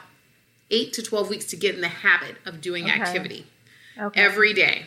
[0.71, 3.01] eight to 12 weeks to get in the habit of doing Okay.
[3.01, 3.47] activity
[3.99, 4.21] Okay.
[4.21, 4.87] every day.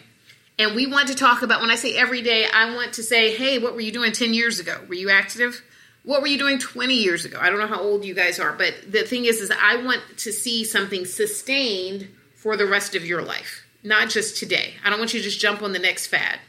[0.60, 3.36] And we want to talk about, when I say every day, I want to say,
[3.36, 4.78] hey, what were you doing 10 years ago?
[4.88, 5.62] Were you active?
[6.04, 7.38] What were you doing 20 years ago?
[7.42, 10.02] I don't know how old you guys are, but the thing is, is I want
[10.18, 14.74] to see something sustained for the rest of your life, not just today.
[14.84, 16.40] I don't want you to just jump on the next fad.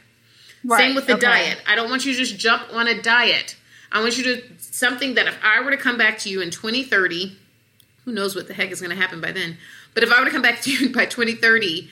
[0.63, 1.21] Right, Same with the okay.
[1.21, 1.57] diet.
[1.67, 3.55] I don't want you to just jump on a diet.
[3.91, 6.51] I want you to something that if I were to come back to you in
[6.51, 7.37] 2030,
[8.05, 9.57] who knows what the heck is going to happen by then,
[9.93, 11.89] but if I were to come back to you by 2030,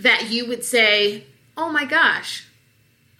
[0.00, 1.24] that you would say,
[1.56, 2.46] "Oh my gosh,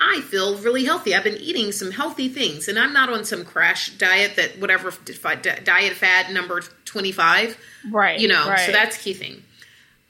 [0.01, 1.15] I feel really healthy.
[1.15, 4.93] I've been eating some healthy things, and I'm not on some crash diet that whatever
[5.65, 7.59] diet fad number 25."
[7.91, 8.19] Right.
[8.19, 8.73] you know so right.
[8.73, 9.43] that's key thing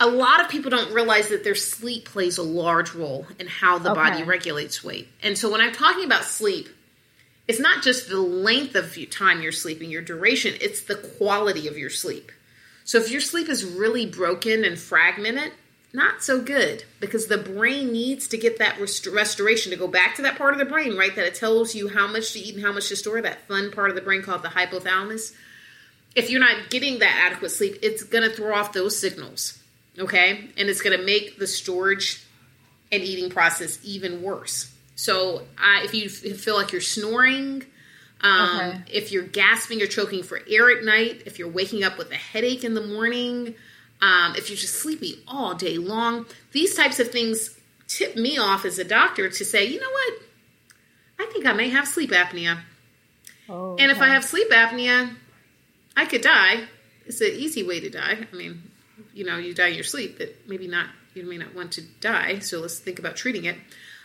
[0.01, 3.79] a lot of people don't realize that their sleep plays a large role in how
[3.79, 6.69] the body regulates weight and so when i'm talking about sleep
[7.49, 11.77] it's not just the length of time you're sleeping your duration it's the quality of
[11.77, 12.31] your sleep
[12.85, 15.53] so if your sleep is really broken and fragmented
[15.93, 20.15] not so good because the brain needs to get that rest- restoration to go back
[20.15, 22.55] to that part of the brain right that it tells you how much to eat
[22.55, 25.33] and how much to store that fun part of the brain called the hypothalamus
[26.19, 29.63] if you're not getting that adequate sleep, it's going to throw off those signals,
[29.99, 30.51] okay?
[30.57, 32.25] And it's going to make the storage
[32.91, 34.73] and eating process even worse.
[34.99, 37.65] So, I, if you f- feel like you're snoring,
[38.21, 38.83] um, Okay.
[38.93, 42.17] if you're gasping or choking for air at night, if you're waking up with a
[42.17, 43.55] headache in the morning,
[44.03, 47.55] um, if you're just sleepy all day long, these types of things
[47.87, 50.15] tip me off as a doctor to say, you know what?
[51.21, 52.59] I think I may have sleep apnea.
[53.49, 55.15] Oh, And if I have sleep apnea,
[55.97, 56.65] I could die.
[57.07, 58.27] It's an easy way to die.
[58.33, 58.63] I mean,
[59.15, 60.89] you know, you die in your sleep, but maybe not.
[61.15, 62.39] You may not want to die.
[62.39, 63.57] So let's think about treating it.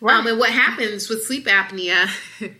[0.01, 0.15] Right.
[0.15, 2.09] Um, and what happens with sleep apnea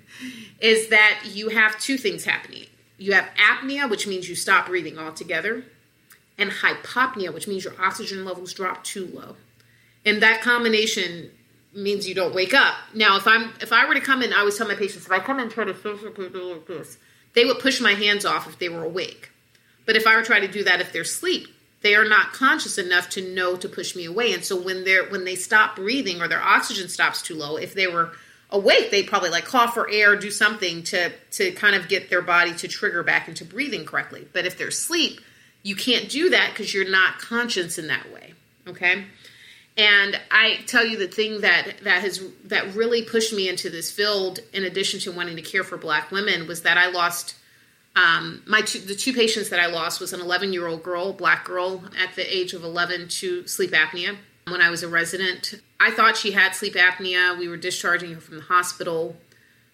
[0.59, 2.67] is that you have two things happening.
[2.97, 5.65] You have apnea, which means you stop breathing altogether,
[6.37, 9.35] and hypopnea, which means your oxygen levels drop too low.
[10.05, 11.31] And that combination
[11.73, 12.75] means you don't wake up.
[12.93, 15.11] Now, if I'm if I were to come in, I always tell my patients if
[15.11, 16.97] I come in and try to physically do like this,
[17.33, 19.31] they would push my hands off if they were awake.
[19.85, 21.47] But if I were to try to do that if they're asleep,
[21.83, 24.33] they are not conscious enough to know to push me away.
[24.33, 27.73] And so when they're when they stop breathing or their oxygen stops too low, if
[27.73, 28.11] they were
[28.49, 32.21] awake, they'd probably like cough for air, do something to to kind of get their
[32.21, 34.27] body to trigger back into breathing correctly.
[34.33, 35.19] But if they're asleep,
[35.61, 38.33] you can't do that because you're not conscious in that way.
[38.67, 39.05] Okay.
[39.75, 43.91] And I tell you the thing that that has that really pushed me into this
[43.91, 47.35] field, in addition to wanting to care for Black women, was that I lost
[47.95, 51.13] um, my two, the two patients that I lost was an 11 year old girl,
[51.13, 54.17] black girl, at the age of 11 to sleep apnea.
[54.47, 57.37] When I was a resident, I thought she had sleep apnea.
[57.37, 59.15] We were discharging her from the hospital.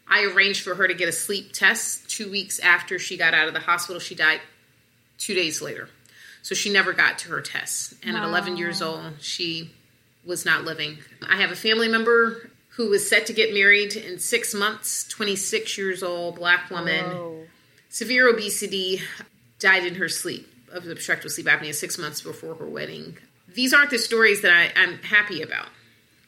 [0.08, 3.48] I arranged for her to get a sleep test two weeks after she got out
[3.48, 4.00] of the hospital.
[4.00, 4.42] She died
[5.18, 5.90] two days later.
[6.42, 7.96] So she never got to her tests.
[8.04, 9.72] And at 11 years old, she
[10.26, 10.98] was not living.
[11.28, 15.78] I have a family member who was set to get married in six months, 26
[15.78, 17.48] years old, black woman, Whoa.
[17.90, 19.02] Severe obesity,
[19.60, 23.18] died in her sleep of obstructive sleep apnea six months before her wedding.
[23.54, 25.68] These aren't the stories that I, I'm happy about.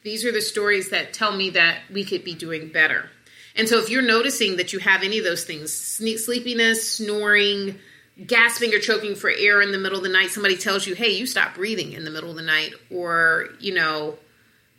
[0.02, 3.08] These are the stories that tell me that we could be doing better.
[3.54, 7.78] And so if you're noticing that you have any of those things sleepiness, snoring,
[8.26, 11.10] gasping or choking for air in the middle of the night, somebody tells you, hey,
[11.10, 14.18] you stop breathing in the middle of the night, or, you know,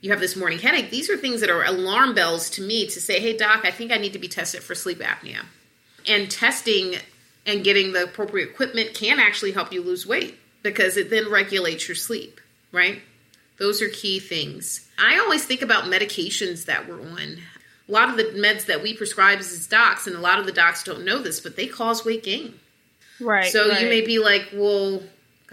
[0.02, 3.00] you have this morning headache, these are things that are alarm bells to me to
[3.00, 5.46] say, hey, doc, I think I need to be tested for sleep apnea.
[6.08, 6.96] And testing
[7.46, 11.88] and getting the appropriate equipment can actually help you lose weight because it then regulates
[11.88, 12.40] your sleep,
[12.72, 13.02] right?
[13.60, 14.88] Those are key things.
[14.98, 17.38] I always think about medications that we're on.
[17.88, 20.52] A lot of the meds that we prescribe as docs, and a lot of the
[20.52, 22.60] docs don't know this, but they cause weight gain.
[23.20, 23.52] Right.
[23.52, 23.82] So right.
[23.82, 25.04] you may be like, well,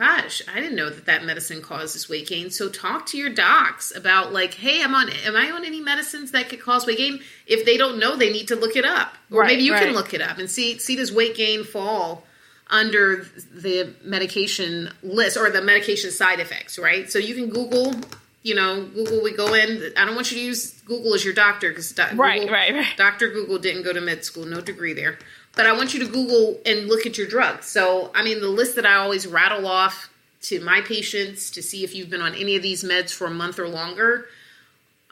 [0.01, 2.51] gosh, I didn't know that that medicine causes weight gain.
[2.51, 6.33] So talk to your docs about like, hey, I'm on, am I on any medicines
[6.33, 7.21] that could cause weight gain?
[7.47, 9.93] If they don't know, they need to look it up, or Right, maybe you can
[9.93, 12.25] look it up and see see does weight gain fall
[12.69, 17.11] under the medication list or the medication side effects, right?
[17.13, 17.95] So you can Google.
[18.43, 19.23] You know, Google.
[19.23, 19.93] We go in.
[19.99, 22.87] I don't want you to use Google as your doctor because Right, right, right.
[22.97, 23.29] Dr.
[23.29, 25.19] Google didn't go to med school, no degree there.
[25.57, 27.67] But I want you to Google and look at your drugs.
[27.67, 30.09] So, I mean, the list that I always rattle off
[30.43, 33.31] to my patients to see if you've been on any of these meds for a
[33.31, 34.27] month or longer,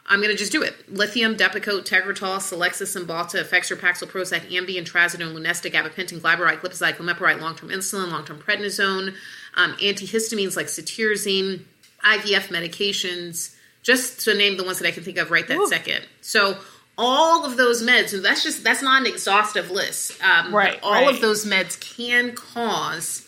[0.07, 0.73] I'm going to just do it.
[0.91, 7.39] Lithium, Depakote, Tegretol, Celexa, Cymbalta, Effexor, Paxil, Prozac, Ambien, Trazodone, Lunesta, Gabapentin, Glyburide, Glipizide, Glimepiride,
[7.39, 9.13] long-term insulin, long-term prednisone,
[9.55, 11.61] um, antihistamines like cetirizine,
[12.03, 15.67] IVF medications, just to name the ones that I can think of right that Ooh.
[15.67, 16.01] second.
[16.21, 16.57] So
[17.01, 20.21] all of those meds, and that's just that's not an exhaustive list.
[20.21, 21.09] Um, Right, all right.
[21.15, 23.25] of those meds can cause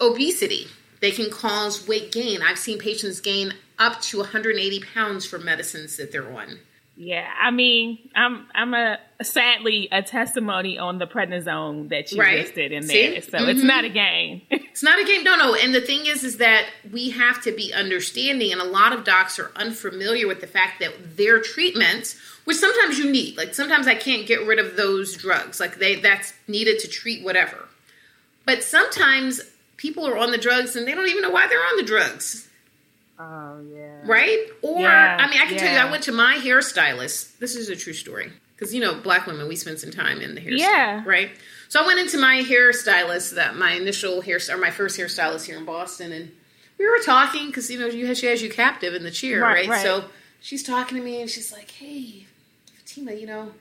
[0.00, 0.66] Obesity.
[1.00, 2.42] They can cause weight gain.
[2.42, 6.58] I've seen patients gain up to 180 pounds from medicines that they're on.
[6.98, 12.38] Yeah, I mean, I'm I'm a sadly a testimony on the prednisone that you Right.
[12.38, 13.08] listed in See?
[13.10, 13.64] there, so it's Mhm.
[13.64, 14.42] not a game.
[14.76, 15.24] It's not a game.
[15.24, 15.54] No, no.
[15.54, 19.04] And the thing is, is that we have to be understanding, and a lot of
[19.04, 23.86] docs are unfamiliar with the fact that their treatments, which sometimes you need, like sometimes
[23.86, 27.68] I can't get rid of those drugs, like they that's needed to treat whatever.
[28.44, 29.40] But sometimes
[29.78, 32.45] people are on the drugs and they don't even know why they're on the drugs.
[33.18, 34.46] Oh yeah, right?
[34.62, 35.78] Or Yeah, I mean, I can tell you.
[35.78, 37.38] I went to my hairstylist.
[37.38, 40.34] This is a true story because you know, black women we spend some time in
[40.34, 40.52] the hair.
[40.52, 41.02] Yeah.
[41.06, 41.30] right.
[41.68, 45.58] So I went into my hairstylist, that my initial hair or my first hairstylist here
[45.58, 46.30] in Boston, and
[46.78, 49.66] we were talking because you know you she has you captive in the chair, Right,
[49.66, 49.68] right?
[49.68, 49.82] right.
[49.82, 50.04] So
[50.40, 52.26] she's talking to me and she's like, "Hey,
[52.76, 53.52] Fatima, you know,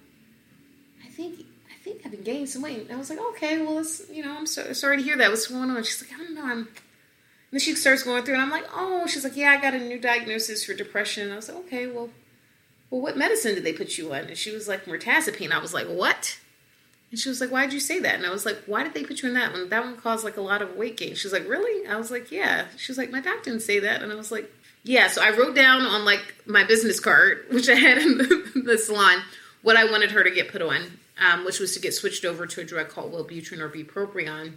[1.06, 2.80] I think." I think I've been gaining some weight.
[2.82, 5.30] And I was like, okay, well, it's, you know, I'm so, sorry to hear that.
[5.30, 5.84] What's going on?
[5.84, 6.44] She's like, I don't know.
[6.44, 6.68] I'm
[7.56, 9.80] then she starts going through, and I'm like, oh, she's like, yeah, I got a
[9.80, 11.24] new diagnosis for depression.
[11.24, 12.10] And I was like, okay, well,
[12.90, 14.26] well, what medicine did they put you on?
[14.26, 15.52] And she was like, mirtazapine.
[15.52, 16.38] I was like, what?
[17.12, 18.16] And she was like, why'd you say that?
[18.16, 19.70] And I was like, why did they put you in that one?
[19.70, 21.16] That one caused like a lot of weight gain.
[21.16, 21.88] She's like, really?
[21.88, 22.66] I was like, yeah.
[22.76, 24.04] She was like, my doctor didn't say that.
[24.04, 24.52] And I was like,
[24.84, 25.08] yeah.
[25.08, 28.78] So I wrote down on like my business card, which I had in the, the
[28.78, 29.20] salon,
[29.62, 32.46] what I wanted her to get put on, um, which was to get switched over
[32.48, 34.56] to a drug called Wellbutrin or bupropion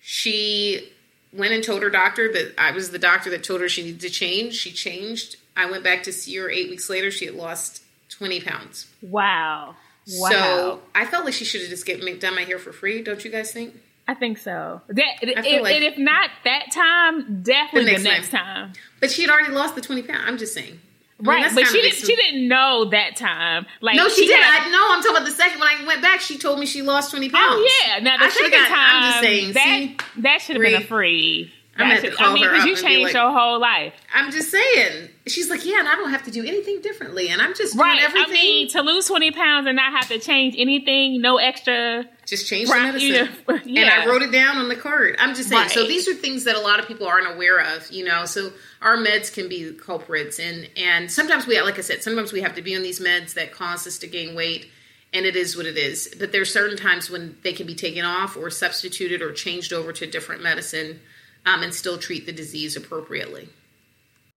[0.00, 0.90] she
[1.32, 4.00] went and told her doctor that I was the doctor that told her she needed
[4.00, 4.54] to change.
[4.54, 5.36] She changed.
[5.56, 7.10] I went back to see her eight weeks later.
[7.10, 8.86] She had lost 20 pounds.
[9.02, 9.76] Wow,
[10.18, 10.28] wow.
[10.30, 13.02] So I felt like she should have just get done my hair for free.
[13.02, 13.74] Don't you guys think?
[14.08, 14.80] I think so.
[14.88, 18.44] That, if, like- and if not that time, definitely the next next, time.
[18.44, 18.72] time.
[18.98, 20.24] But she had already lost the 20 pounds.
[20.26, 20.80] I'm just saying.
[21.20, 21.96] I mean, Right, but she didn't.
[21.98, 23.66] She didn't know that time.
[23.80, 24.42] Like No, she, didn't.
[24.42, 24.86] had- I know.
[24.90, 26.20] I'm talking about the second when I went back.
[26.20, 27.44] She told me she lost 20 pounds.
[27.56, 29.52] Oh yeah, now the I second got- time, I'm just saying.
[29.52, 31.52] that see, that should have been a Free.
[31.82, 33.58] I'm gonna have to call I mean, her because up you changed like- your whole
[33.60, 35.08] life, I'm just saying.
[35.26, 37.86] She's like, yeah, and I don't have to do anything differently, and I'm just doing
[37.86, 38.02] right?
[38.02, 38.30] everything.
[38.30, 42.04] I mean, to lose twenty pounds and not have to change anything, no extra.
[42.26, 43.28] just change the medicine.
[43.64, 43.82] yeah.
[43.82, 45.16] And I wrote it down on the card.
[45.18, 45.68] I'm just saying.
[45.68, 48.24] So these are things that a lot of people aren't aware of, you know.
[48.24, 48.50] So
[48.82, 52.54] our meds can be culprits, and and sometimes we, like I said, sometimes we have
[52.56, 54.68] to be on these meds that cause us to gain weight,
[55.12, 56.12] and it is what it is.
[56.18, 59.92] But there's certain times when they can be taken off or substituted or changed over
[59.92, 61.00] to different medicine,
[61.46, 63.48] um, and still treat the disease appropriately.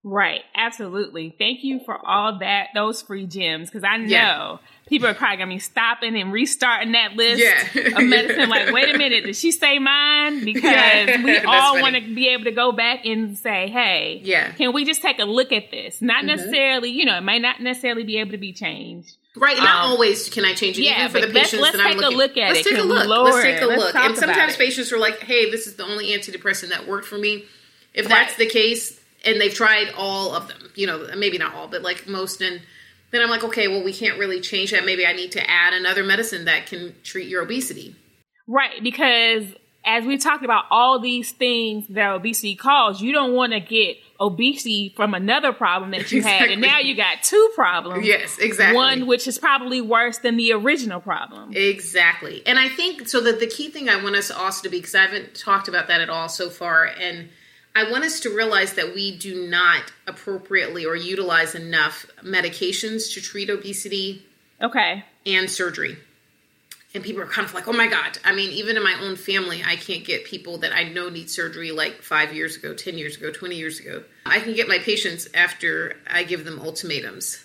[0.06, 1.34] Right, absolutely.
[1.38, 4.56] Thank you for all that, those free gems, because I know Yeah.
[4.86, 7.96] people are probably gonna be stopping and restarting that list Yeah.
[7.98, 8.50] of medicine.
[8.50, 10.44] Like, wait a minute, did she say mine?
[10.44, 14.48] Because Yeah, we all want to be able to go back and say, hey, Yeah.
[14.48, 14.56] Mm-hmm.
[14.58, 16.02] can we just take a look at this?
[16.02, 19.16] Not necessarily, you know, it might not necessarily be able to be changed.
[19.36, 20.82] Right, and not Um, always can I change it.
[20.82, 22.18] yeah, even for the but let's- patients let's that I'm take a looking.
[22.18, 22.70] look at let's it.
[22.70, 23.06] take a look.
[23.08, 23.94] Lord, let's take a look.
[23.94, 27.44] And sometimes patients are like, "Hey, this is the only antidepressant that worked for me."
[27.94, 28.38] If that's Right.
[28.38, 32.06] the case, and they've tried all of them, you know, maybe not all, but like
[32.06, 32.60] most, and
[33.10, 34.84] then I'm like, okay, well, we can't really change that.
[34.84, 37.94] Maybe I need to add another medicine that can treat your obesity.
[38.48, 39.44] Right, because
[39.84, 43.96] as we talked about all these things that obesity causes, you don't want to get
[44.20, 48.06] obesity from another problem that you had, and now you got two problems.
[48.06, 48.76] Yes, exactly.
[48.76, 51.52] One which is probably worse than the original problem.
[51.54, 52.42] Exactly.
[52.46, 54.94] And I think so that the key thing I want us also to be because
[54.94, 57.28] I haven't talked about that at all so far and
[57.76, 63.20] I want us to realize that we do not appropriately or utilize enough medications to
[63.20, 64.24] treat obesity
[64.62, 65.04] Okay.
[65.26, 65.96] and surgery.
[66.94, 68.18] And people are kind of like, oh my God.
[68.24, 71.28] I mean, even in my own family, I can't get people that I know need
[71.28, 74.04] surgery like five years ago, 10 years ago, 20 years ago.
[74.24, 77.44] I can get my patients after I give them ultimatums.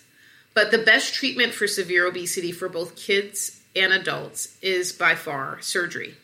[0.54, 5.60] But the best treatment for severe obesity for both kids and adults is by far
[5.62, 6.16] surgery.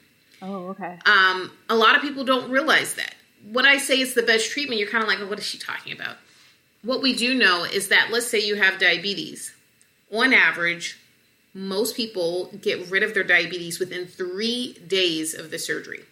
[0.41, 0.99] Oh, okay.
[1.05, 3.15] Um, a lot of people don't realize that.
[3.51, 5.57] When I say it's the best treatment, you're kind of like, oh, what is she
[5.57, 6.17] talking about?
[6.83, 9.53] What we do know is that, let's say you have diabetes.
[10.11, 10.99] On average,
[11.55, 16.03] most people get rid of their diabetes within three days of the surgery.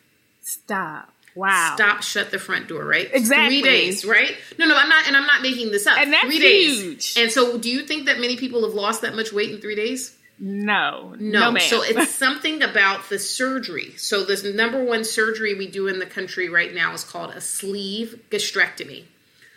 [0.41, 1.13] Stop.
[1.36, 1.73] Wow.
[1.75, 3.10] Stop, shut the front door, right?
[3.12, 3.62] Exactly.
[3.62, 4.36] Three days, right?
[4.58, 5.97] No, no, I'm not, and I'm not making this up.
[5.97, 6.82] And that's three days.
[6.82, 7.13] huge.
[7.18, 9.76] And so, do you think that many people have lost that much weight in three
[9.76, 10.15] days?
[10.39, 11.15] No.
[11.20, 13.93] No, No, so it's something about the surgery.
[13.97, 17.41] So this number one surgery we do in the country right now is called a
[17.41, 19.03] sleeve gastrectomy.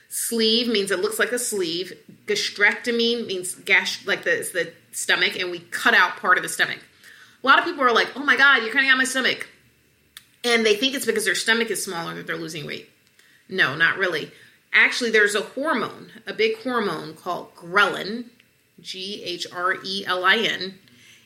[0.08, 1.92] Sleeve means it looks like a sleeve.
[2.26, 6.78] Gastrectomy means gash like the the stomach, and we cut out part of the stomach.
[7.42, 9.48] A lot of people are like, "Oh my God, you're cutting out my stomach,"
[10.44, 12.88] and they think it's because their stomach is smaller that they're losing weight.
[13.48, 14.32] No, not really.
[14.72, 18.26] Actually, there's a hormone, a big hormone called ghrelin,
[18.80, 20.78] G H R E L I N.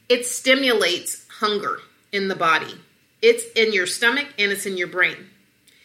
[0.09, 1.81] It stimulates hunger
[2.13, 2.81] in the body.
[3.23, 5.29] It's in your stomach and it's in your brain.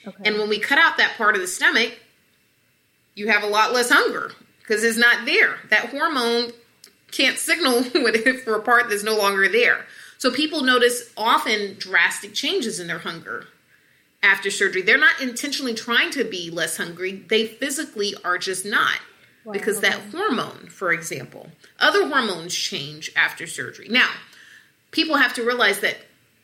[0.08, 0.24] Okay.
[0.26, 1.98] And when we cut out that part of the stomach,
[3.16, 5.58] you have a lot less hunger because it's not there.
[5.70, 6.52] That hormone
[7.12, 7.84] can't signal
[8.44, 9.86] for a part that's no longer there.
[10.18, 13.48] So people notice often drastic changes in their hunger
[14.24, 14.82] after surgery.
[14.82, 19.00] They're not intentionally trying to be less hungry, they physically are just not.
[19.44, 23.88] Wow, because that hormone, for example, other hormones change after surgery.
[23.88, 24.10] Now,
[24.90, 25.98] people have to realize that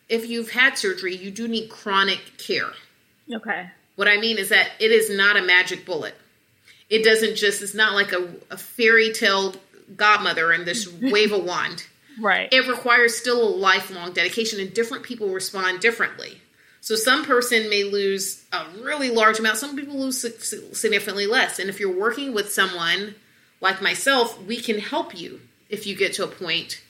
[0.08, 2.70] if you've had surgery, you do need chronic care.
[3.34, 3.72] Okay.
[3.96, 6.14] What I mean is that it is not a magic bullet.
[6.92, 9.56] It doesn't just, it's not like a, a fairy tale
[9.96, 11.86] godmother and this wave a wand.
[12.20, 12.50] Right.
[12.52, 16.42] It requires still a lifelong dedication, and different people respond differently.
[16.82, 19.58] So some person may lose a really large amount.
[19.58, 20.20] Some people lose
[20.78, 21.60] significantly less.
[21.60, 23.16] And if you're working with someone
[23.62, 25.40] like myself, we can help you
[25.70, 26.82] if you get to a point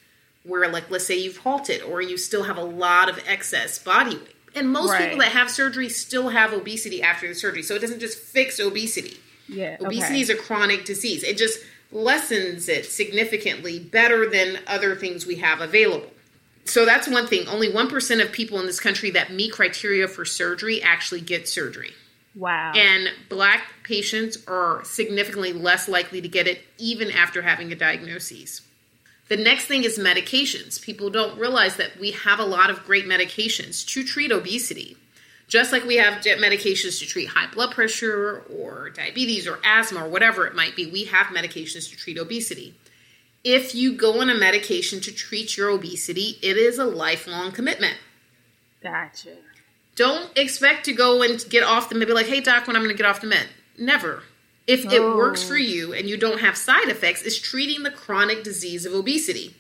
[0.44, 4.16] where, like, let's say you've halted or you still have a lot of excess body
[4.16, 4.36] weight.
[4.56, 5.04] And most right.
[5.04, 7.62] people that have surgery still have obesity after the surgery.
[7.62, 9.18] So it doesn't just fix obesity.
[9.52, 9.78] Yeah.
[9.82, 10.22] Obesity okay.
[10.22, 11.24] is a chronic disease.
[11.24, 11.60] It just
[11.92, 16.10] lessens it significantly better than other things we have available.
[16.66, 17.48] So that's one thing.
[17.48, 21.92] Only 1% of people in this country that meet criteria for surgery actually get surgery.
[22.34, 22.72] Wow.
[22.76, 28.62] And black patients are significantly less likely to get it even after having a diagnosis.
[29.28, 30.82] The next thing is medications.
[30.82, 34.98] People don't realize that we have a lot of great medications to treat obesity.
[35.52, 40.08] Just like we have medications to treat high blood pressure or diabetes or asthma or
[40.08, 42.74] whatever it might be, we have medications to treat obesity.
[43.44, 47.98] If you go on a medication to treat your obesity, it is a lifelong commitment.
[48.82, 49.36] Gotcha.
[49.98, 52.08] Don't expect to go and get off the med.
[52.08, 53.50] Be like, hey, doc, when I'm going to get off the med.
[53.78, 54.24] Never.
[54.68, 54.96] If oh.
[54.96, 58.86] it works for you and you don't have side effects, it's treating the chronic disease
[58.86, 59.54] of obesity.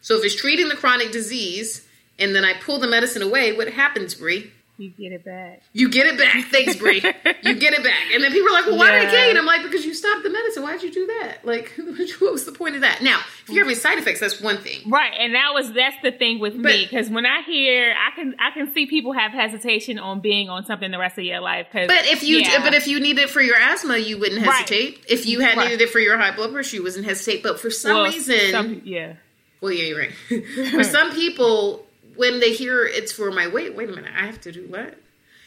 [0.00, 1.86] So if it's treating the chronic disease
[2.18, 4.50] and then I pull the medicine away, what happens, Brie?
[4.78, 5.62] You get it back.
[5.72, 6.44] You get it back.
[6.52, 7.02] Thanks, Brie.
[7.02, 7.02] you
[7.56, 8.00] get it back.
[8.14, 9.00] And then people are like, well, why yeah.
[9.00, 9.36] did I gain?
[9.36, 10.62] I'm like, because you stopped the medicine.
[10.62, 11.44] Why'd you do that?
[11.44, 11.72] Like,
[12.20, 13.02] what was the point of that?
[13.02, 14.88] Now, if you're having side effects, that's one thing.
[14.88, 15.12] Right.
[15.18, 16.86] And that was, that's the thing with but, me.
[16.88, 20.64] Because when I hear, I can, I can see people have hesitation on being on
[20.64, 21.66] something the rest of your life.
[21.72, 22.62] Cause, but if you, yeah.
[22.62, 24.98] but if you need it for your asthma, you wouldn't hesitate.
[24.98, 25.04] Right.
[25.08, 25.70] If you had right.
[25.70, 27.42] needed it for your high blood pressure, you wouldn't hesitate.
[27.42, 29.14] But for some well, reason, some, yeah.
[29.60, 30.70] Well, yeah, you're right.
[30.70, 31.84] for some people,
[32.18, 34.98] when they hear it's for my weight, wait a minute, I have to do what?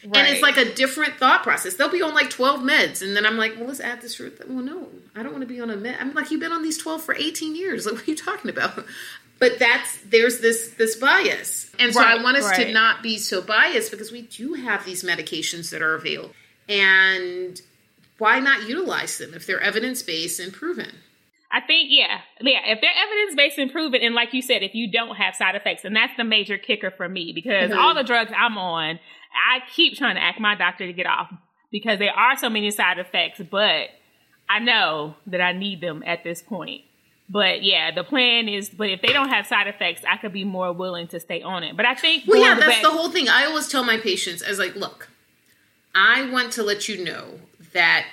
[0.03, 0.15] Right.
[0.15, 1.75] And it's like a different thought process.
[1.75, 3.01] They'll be on like 12 meds.
[3.03, 4.19] And then I'm like, well, let's add this.
[4.19, 4.41] Route.
[4.47, 5.97] Well, no, I don't want to be on a med.
[5.99, 7.85] I'm like, you've been on these 12 for 18 years.
[7.91, 8.85] Like, what are you talking about?
[9.37, 11.71] But that's, there's this, this bias.
[11.77, 12.67] And so right, I want us right.
[12.67, 16.31] to not be so biased because we do have these medications that are available.
[16.69, 17.59] And
[18.17, 20.91] why not utilize them if they're evidence based and proven?
[21.51, 22.59] I think, yeah, yeah.
[22.65, 25.55] If they're evidence based and proven, and like you said, if you don't have side
[25.55, 27.79] effects, and that's the major kicker for me because mm-hmm.
[27.79, 28.99] all the drugs I'm on,
[29.33, 31.31] I keep trying to ask my doctor to get off
[31.71, 33.89] because there are so many side effects, but
[34.49, 36.81] I know that I need them at this point.
[37.29, 40.43] But yeah, the plan is, but if they don't have side effects, I could be
[40.43, 41.77] more willing to stay on it.
[41.77, 43.29] But I think, well, yeah, that's back- the whole thing.
[43.29, 45.07] I always tell my patients, as like, look,
[45.95, 47.39] I want to let you know
[47.73, 48.05] that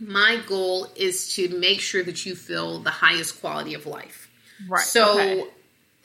[0.00, 4.30] my goal is to make sure that you feel the highest quality of life.
[4.68, 4.84] Right.
[4.84, 5.44] So okay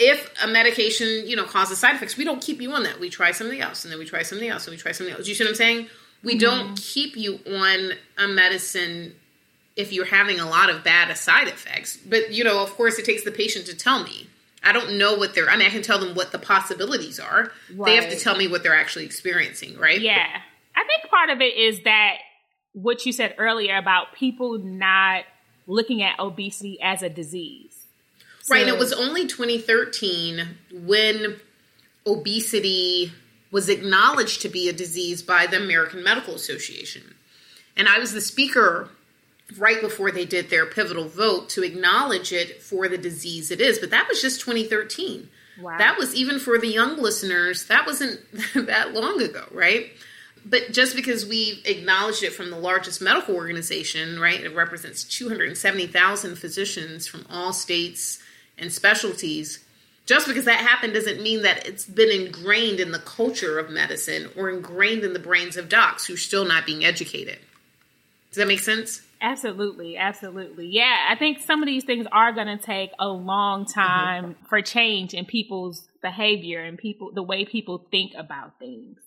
[0.01, 2.99] if a medication, you know, causes side effects, we don't keep you on that.
[2.99, 5.27] We try something else, and then we try something else, and we try something else.
[5.27, 5.87] You see what I'm saying?
[6.23, 6.39] We mm-hmm.
[6.39, 9.15] don't keep you on a medicine
[9.75, 11.97] if you're having a lot of bad side effects.
[11.97, 14.27] But you know, of course, it takes the patient to tell me.
[14.63, 15.49] I don't know what they're.
[15.49, 17.51] I mean, I can tell them what the possibilities are.
[17.75, 17.85] Right.
[17.85, 20.01] They have to tell me what they're actually experiencing, right?
[20.01, 20.25] Yeah,
[20.75, 22.17] I think part of it is that
[22.73, 25.23] what you said earlier about people not
[25.67, 27.81] looking at obesity as a disease
[28.43, 28.61] so, right.
[28.61, 31.39] And it was only 2013 when
[32.05, 33.11] obesity
[33.51, 37.15] was acknowledged to be a disease by the American Medical Association.
[37.77, 38.89] And I was the speaker
[39.57, 43.77] right before they did their pivotal vote to acknowledge it for the disease it is.
[43.77, 45.29] But that was just 2013.
[45.61, 45.77] Wow.
[45.77, 48.21] That was even for the young listeners, that wasn't
[48.55, 49.91] that long ago, right?
[50.43, 54.41] But just because we've acknowledged it from the largest medical organization, right?
[54.41, 58.19] It represents 270,000 physicians from all states
[58.57, 59.63] and specialties,
[60.05, 64.29] just because that happened doesn't mean that it's been ingrained in the culture of medicine
[64.35, 67.37] or ingrained in the brains of docs who're still not being educated.
[68.29, 69.01] Does that make sense?
[69.21, 70.65] Absolutely, absolutely.
[70.65, 74.45] Yeah, I think some of these things are going to take a long time mm-hmm.
[74.47, 78.97] for change in people's behavior and people the way people think about things.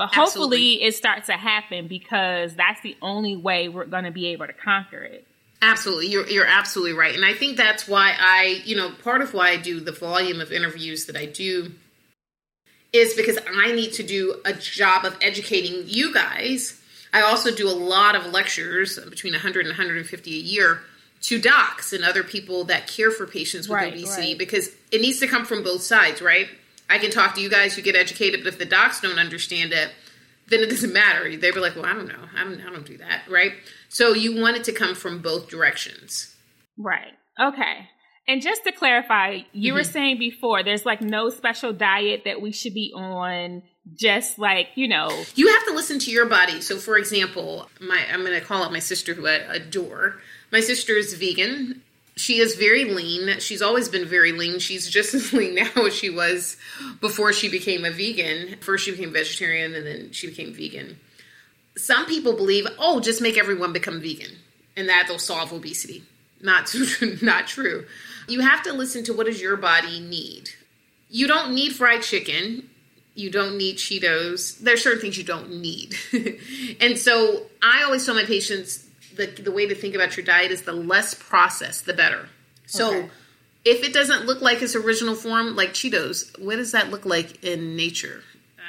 [0.00, 0.82] But hopefully Absolutely.
[0.82, 4.54] it starts to happen because that's the only way we're going to be able to
[4.54, 5.26] conquer it.
[5.60, 6.06] Absolutely.
[6.06, 7.14] You're, you're absolutely right.
[7.14, 10.40] And I think that's why I, you know, part of why I do the volume
[10.40, 11.72] of interviews that I do
[12.94, 16.80] is because I need to do a job of educating you guys.
[17.12, 20.80] I also do a lot of lectures uh, between 100 and 150 a year
[21.24, 24.38] to docs and other people that care for patients with Right, obesity right.
[24.38, 26.48] because it needs to come from both sides, right?
[26.90, 29.72] I can talk to you guys, you get educated, but if the docs don't understand
[29.72, 29.90] it,
[30.48, 31.36] then it doesn't matter.
[31.36, 32.24] They were like, well, I don't know.
[32.36, 33.52] I don't, I don't do that, right?
[33.88, 36.34] So you want it to come from both directions.
[36.76, 37.12] Right.
[37.40, 37.88] Okay.
[38.26, 39.92] And just to clarify, you were Mhm.
[39.92, 43.62] saying before there's like no special diet that we should be on,
[43.98, 46.60] just like, you know, You have to listen to your body.
[46.60, 50.20] So, for example, my I'm going to call out my sister who I adore.
[50.52, 51.82] My sister is vegan.
[52.16, 53.40] She is very lean.
[53.40, 54.58] She's always been very lean.
[54.58, 56.56] She's just as lean now as she was
[57.00, 58.56] before she became a vegan.
[58.60, 60.98] First, she became vegetarian, and then she became vegan.
[61.76, 64.32] Some people believe, oh, just make everyone become vegan,
[64.76, 66.04] and that will solve obesity.
[66.40, 66.74] Not
[67.22, 67.86] not true.
[68.28, 70.50] You have to listen to what does your body need.
[71.08, 72.70] You don't need fried chicken
[73.14, 74.58] you don't need Cheetos.
[74.58, 75.96] There's certain things you don't need.
[76.80, 78.86] and so I always tell my patients
[79.20, 82.28] the, the way to think about your diet is the less processed, the better.
[82.66, 83.08] So Okay.
[83.64, 87.44] if it doesn't look like its original form, like Cheetos, what does that look like
[87.44, 88.22] in nature?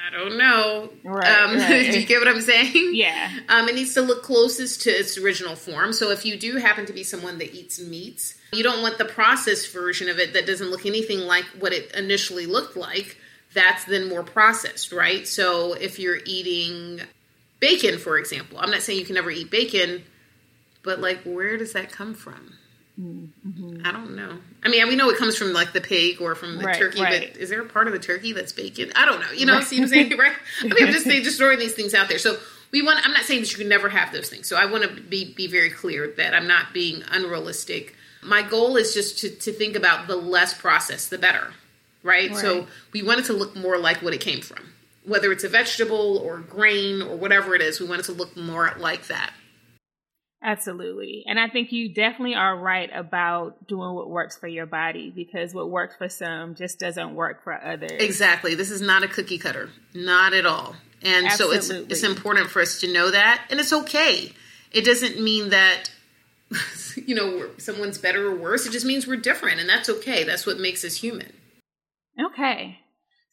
[0.07, 0.89] I don't know.
[1.03, 1.91] Right, um, right.
[1.91, 2.91] Do you get what I'm saying?
[2.93, 3.31] yeah.
[3.49, 5.93] Um, it needs to look closest to its original form.
[5.93, 9.05] So if you do happen to be someone that eats meats, you don't want the
[9.05, 13.17] processed version of it that doesn't look anything like what it initially looked like.
[13.53, 15.27] That's then more processed, right?
[15.27, 17.01] So if you're eating
[17.59, 20.03] bacon, for example, I'm not saying you can never eat bacon,
[20.83, 22.55] but like, where does that come from?
[22.99, 23.81] Mm-hmm.
[23.85, 24.37] I don't know.
[24.63, 27.01] I mean, we know it comes from like the pig or from the Right, turkey,
[27.01, 27.31] right.
[27.33, 28.91] but is there a part of the turkey that's bacon?
[28.95, 29.31] I don't know.
[29.31, 29.63] You know, Right.
[29.63, 30.33] see what I'm saying, right?
[30.61, 32.19] I mean, I'm just saying, just throwing these things out there.
[32.19, 32.37] So
[32.71, 32.99] we want.
[33.05, 34.47] I'm not saying that you can never have those things.
[34.47, 37.95] So I want to be be very clear that I'm not being unrealistic.
[38.21, 41.53] My goal is just to to think about the less processed, the better,
[42.03, 42.35] right?
[42.35, 44.73] So we want it to look more like what it came from,
[45.05, 47.79] whether it's a vegetable or grain or whatever it is.
[47.79, 49.33] We want it to look more like that.
[50.43, 51.23] Absolutely.
[51.27, 55.53] And I think you definitely are right about doing what works for your body because
[55.53, 57.91] what works for some just doesn't work for others.
[57.91, 58.55] Exactly.
[58.55, 59.69] This is not a cookie cutter.
[59.93, 60.75] Not at all.
[61.03, 64.31] And so it's it's important for us to know that and it's okay.
[64.71, 65.91] It doesn't mean that
[66.95, 68.65] you know someone's better or worse.
[68.65, 70.23] It just means we're different and that's okay.
[70.23, 71.33] That's what makes us human.
[72.19, 72.79] Okay.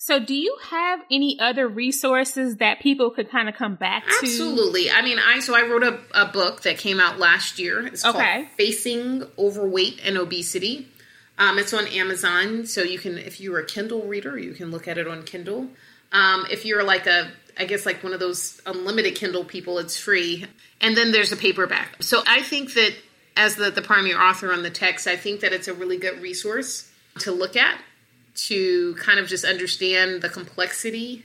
[0.01, 4.15] So do you have any other resources that people could kind of come back to?
[4.23, 4.91] Absolutely.
[4.91, 7.85] I mean, I so I wrote a, a book that came out last year.
[7.85, 8.19] It's Okay.
[8.43, 10.89] called Facing Overweight and Obesity.
[11.37, 14.89] Um, it's on Amazon, so you can, if you're a Kindle reader, you can look
[14.89, 15.69] at it on Kindle.
[16.13, 19.97] Um, if you're like a, I guess like one of those unlimited Kindle people, it's
[19.99, 20.47] free.
[20.81, 22.03] And then there's a paperback.
[22.03, 22.95] So I think that
[23.37, 26.21] as the the primary author on the text, I think that it's a really good
[26.23, 26.91] resource
[27.21, 27.81] to look at
[28.47, 31.25] to kind of just understand the complexity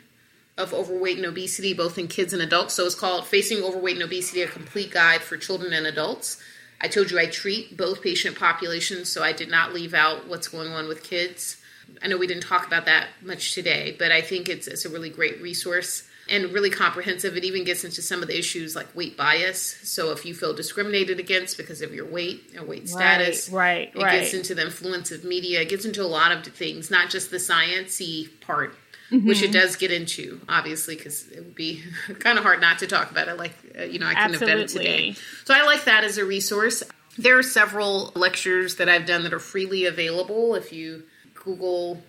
[0.57, 2.73] of overweight and obesity, both in kids and adults.
[2.73, 6.41] So it's called Facing Overweight and Obesity, a complete guide for children and adults.
[6.81, 10.47] I told you I treat both patient populations, so I did not leave out what's
[10.47, 11.57] going on with kids.
[12.01, 14.89] I know we didn't talk about that much today, but I think it's, it's a
[14.89, 16.03] really great resource
[16.33, 17.37] and really comprehensive.
[17.37, 19.77] It even gets into some of the issues like weight bias.
[19.83, 24.01] So if you feel discriminated against because of your weight or weight status, right, it
[24.01, 24.21] right.
[24.21, 25.61] gets into the influence of media.
[25.61, 28.75] It gets into a lot of things, not just the sciencey part,
[29.11, 29.45] which Mm-hmm.
[29.45, 31.83] it does get into, obviously, because it would be
[32.19, 33.37] kind of hard not to talk about it.
[33.37, 35.15] Like, uh, you know, I couldn't have done it today.
[35.45, 36.81] So I like that as a resource.
[37.17, 40.55] There are several lectures that I've done that are freely available.
[40.55, 41.03] If you
[41.35, 42.01] Google,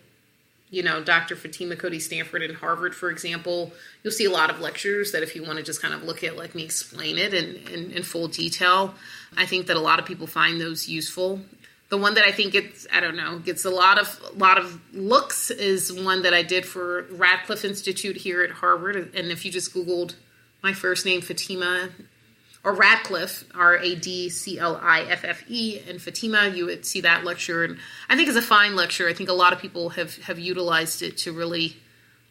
[0.74, 1.36] you know, Dr.
[1.36, 3.72] Fatima Cody Stanford in Harvard, for example,
[4.02, 6.24] you'll see a lot of lectures that if you want to just kind of look
[6.24, 8.94] at, like me explain it in, in, in full detail,
[9.36, 11.40] I think that a lot of people find those useful.
[11.90, 14.58] The one that I think gets, I don't know, gets a lot of a lot
[14.58, 18.96] of looks is one that I did for Radcliffe Institute here at Harvard.
[19.14, 20.16] And if you just Googled
[20.60, 21.90] my first name, Fatima,
[22.64, 26.84] or Radcliffe, R A D C L I F F E, and Fatima, you would
[26.86, 27.62] see that lecture.
[27.64, 29.08] And I think it's a fine lecture.
[29.08, 31.76] I think a lot of people have, have utilized it to really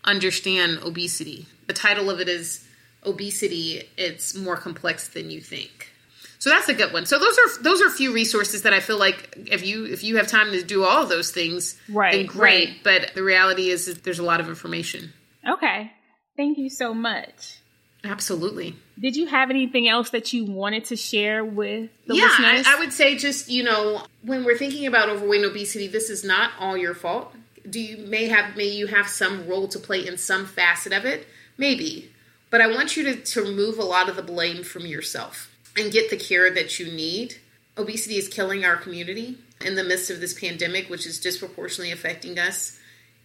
[0.03, 1.45] understand obesity.
[1.67, 2.67] The title of it is
[3.05, 5.91] Obesity, It's More Complex Than You Think.
[6.39, 7.05] So that's a good one.
[7.05, 10.03] So those are those are a few resources that I feel like if you if
[10.03, 12.67] you have time to do all of those things, Right, then great.
[12.69, 12.77] right.
[12.83, 15.13] But the reality is that there's a lot of information.
[15.47, 15.91] Okay.
[16.35, 17.59] Thank you so much.
[18.03, 18.75] Absolutely.
[18.99, 22.67] Did you have anything else that you wanted to share with the yeah, listeners?
[22.67, 26.09] I, I would say just you know when we're thinking about overweight and obesity, this
[26.09, 27.33] is not all your fault.
[27.69, 31.05] Do you may have may you have some role to play in some facet of
[31.05, 31.27] it?
[31.57, 32.11] Maybe,
[32.49, 35.91] but I want you to to remove a lot of the blame from yourself and
[35.91, 37.35] get the care that you need.
[37.77, 42.37] Obesity is killing our community in the midst of this pandemic, which is disproportionately affecting
[42.37, 42.79] us.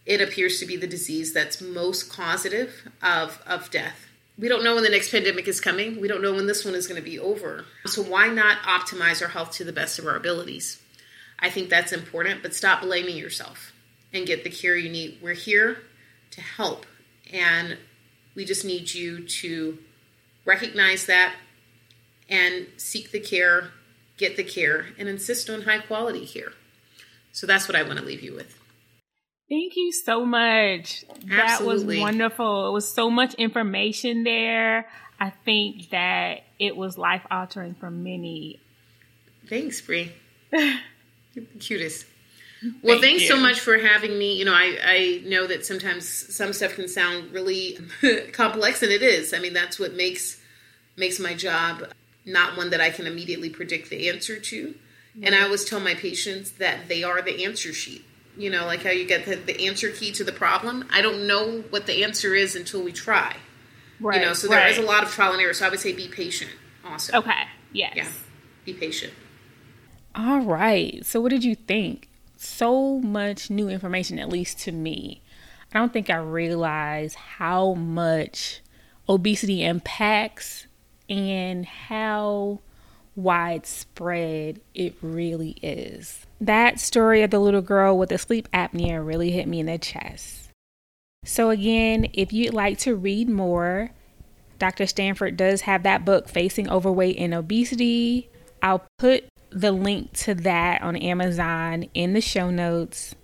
[0.06, 4.07] it appears to be the disease that's most causative of, of death.
[4.38, 6.00] We don't know when the next pandemic is coming.
[6.00, 7.64] We don't know when this one is going to be over.
[7.86, 10.80] So, why not optimize our health to the best of our abilities?
[11.40, 13.72] I think that's important, but stop blaming yourself
[14.12, 15.18] and get the care you need.
[15.20, 15.82] We're here
[16.32, 16.86] to help,
[17.32, 17.78] and
[18.34, 19.78] we just need you to
[20.44, 21.34] recognize that
[22.28, 23.72] and seek the care,
[24.16, 26.52] get the care, and insist on high quality care.
[27.32, 28.57] So that's what I want to leave you with.
[29.48, 31.04] Thank you so much.
[31.30, 31.36] Absolutely.
[31.36, 32.68] That was wonderful.
[32.68, 34.88] It was so much information there.
[35.18, 38.60] I think that it was life altering for many.
[39.48, 40.12] Thanks, Bree.
[41.60, 42.06] cutest.
[42.82, 43.28] Well, Thank thanks you.
[43.28, 44.36] so much for having me.
[44.36, 47.78] You know, I, I know that sometimes some stuff can sound really
[48.32, 49.32] complex, and it is.
[49.32, 50.40] I mean, that's what makes
[50.96, 51.84] makes my job
[52.24, 54.74] not one that I can immediately predict the answer to.
[55.14, 55.34] And mm-hmm.
[55.34, 58.04] I always tell my patients that they are the answer sheet.
[58.38, 60.86] You know, like how you get the, the answer key to the problem.
[60.90, 63.36] I don't know what the answer is until we try.
[64.00, 64.20] Right.
[64.20, 64.70] You know, so there right.
[64.70, 65.52] is a lot of trial and error.
[65.52, 66.52] So I would say be patient
[66.84, 67.18] also.
[67.18, 67.42] Okay.
[67.72, 67.96] Yes.
[67.96, 68.08] Yeah.
[68.64, 69.12] Be patient.
[70.14, 71.04] All right.
[71.04, 72.08] So what did you think?
[72.36, 75.20] So much new information, at least to me.
[75.74, 78.62] I don't think I realized how much
[79.08, 80.66] obesity impacts
[81.08, 82.60] and how
[83.16, 86.24] widespread it really is.
[86.40, 89.78] That story of the little girl with the sleep apnea really hit me in the
[89.78, 90.50] chest.
[91.24, 93.90] So, again, if you'd like to read more,
[94.58, 94.86] Dr.
[94.86, 98.30] Stanford does have that book, Facing Overweight and Obesity.
[98.62, 103.14] I'll put the link to that on Amazon in the show notes,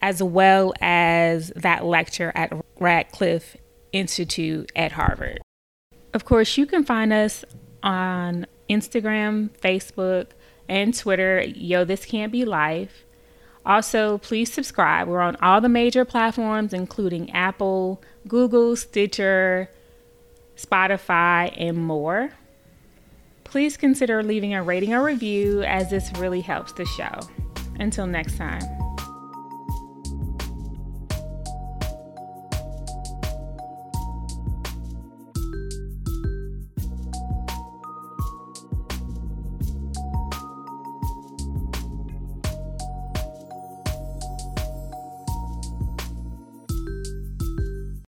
[0.00, 3.56] as well as that lecture at Radcliffe
[3.92, 5.40] Institute at Harvard.
[6.14, 7.44] Of course, you can find us
[7.82, 10.28] on Instagram, Facebook,
[10.70, 11.42] and Twitter.
[11.42, 13.04] Yo, this can't be life.
[13.66, 15.08] Also, please subscribe.
[15.08, 19.68] We're on all the major platforms, including Apple, Google, Stitcher,
[20.56, 22.30] Spotify, and more.
[23.44, 27.20] Please consider leaving a rating or review as this really helps the show.
[27.78, 28.62] Until next time.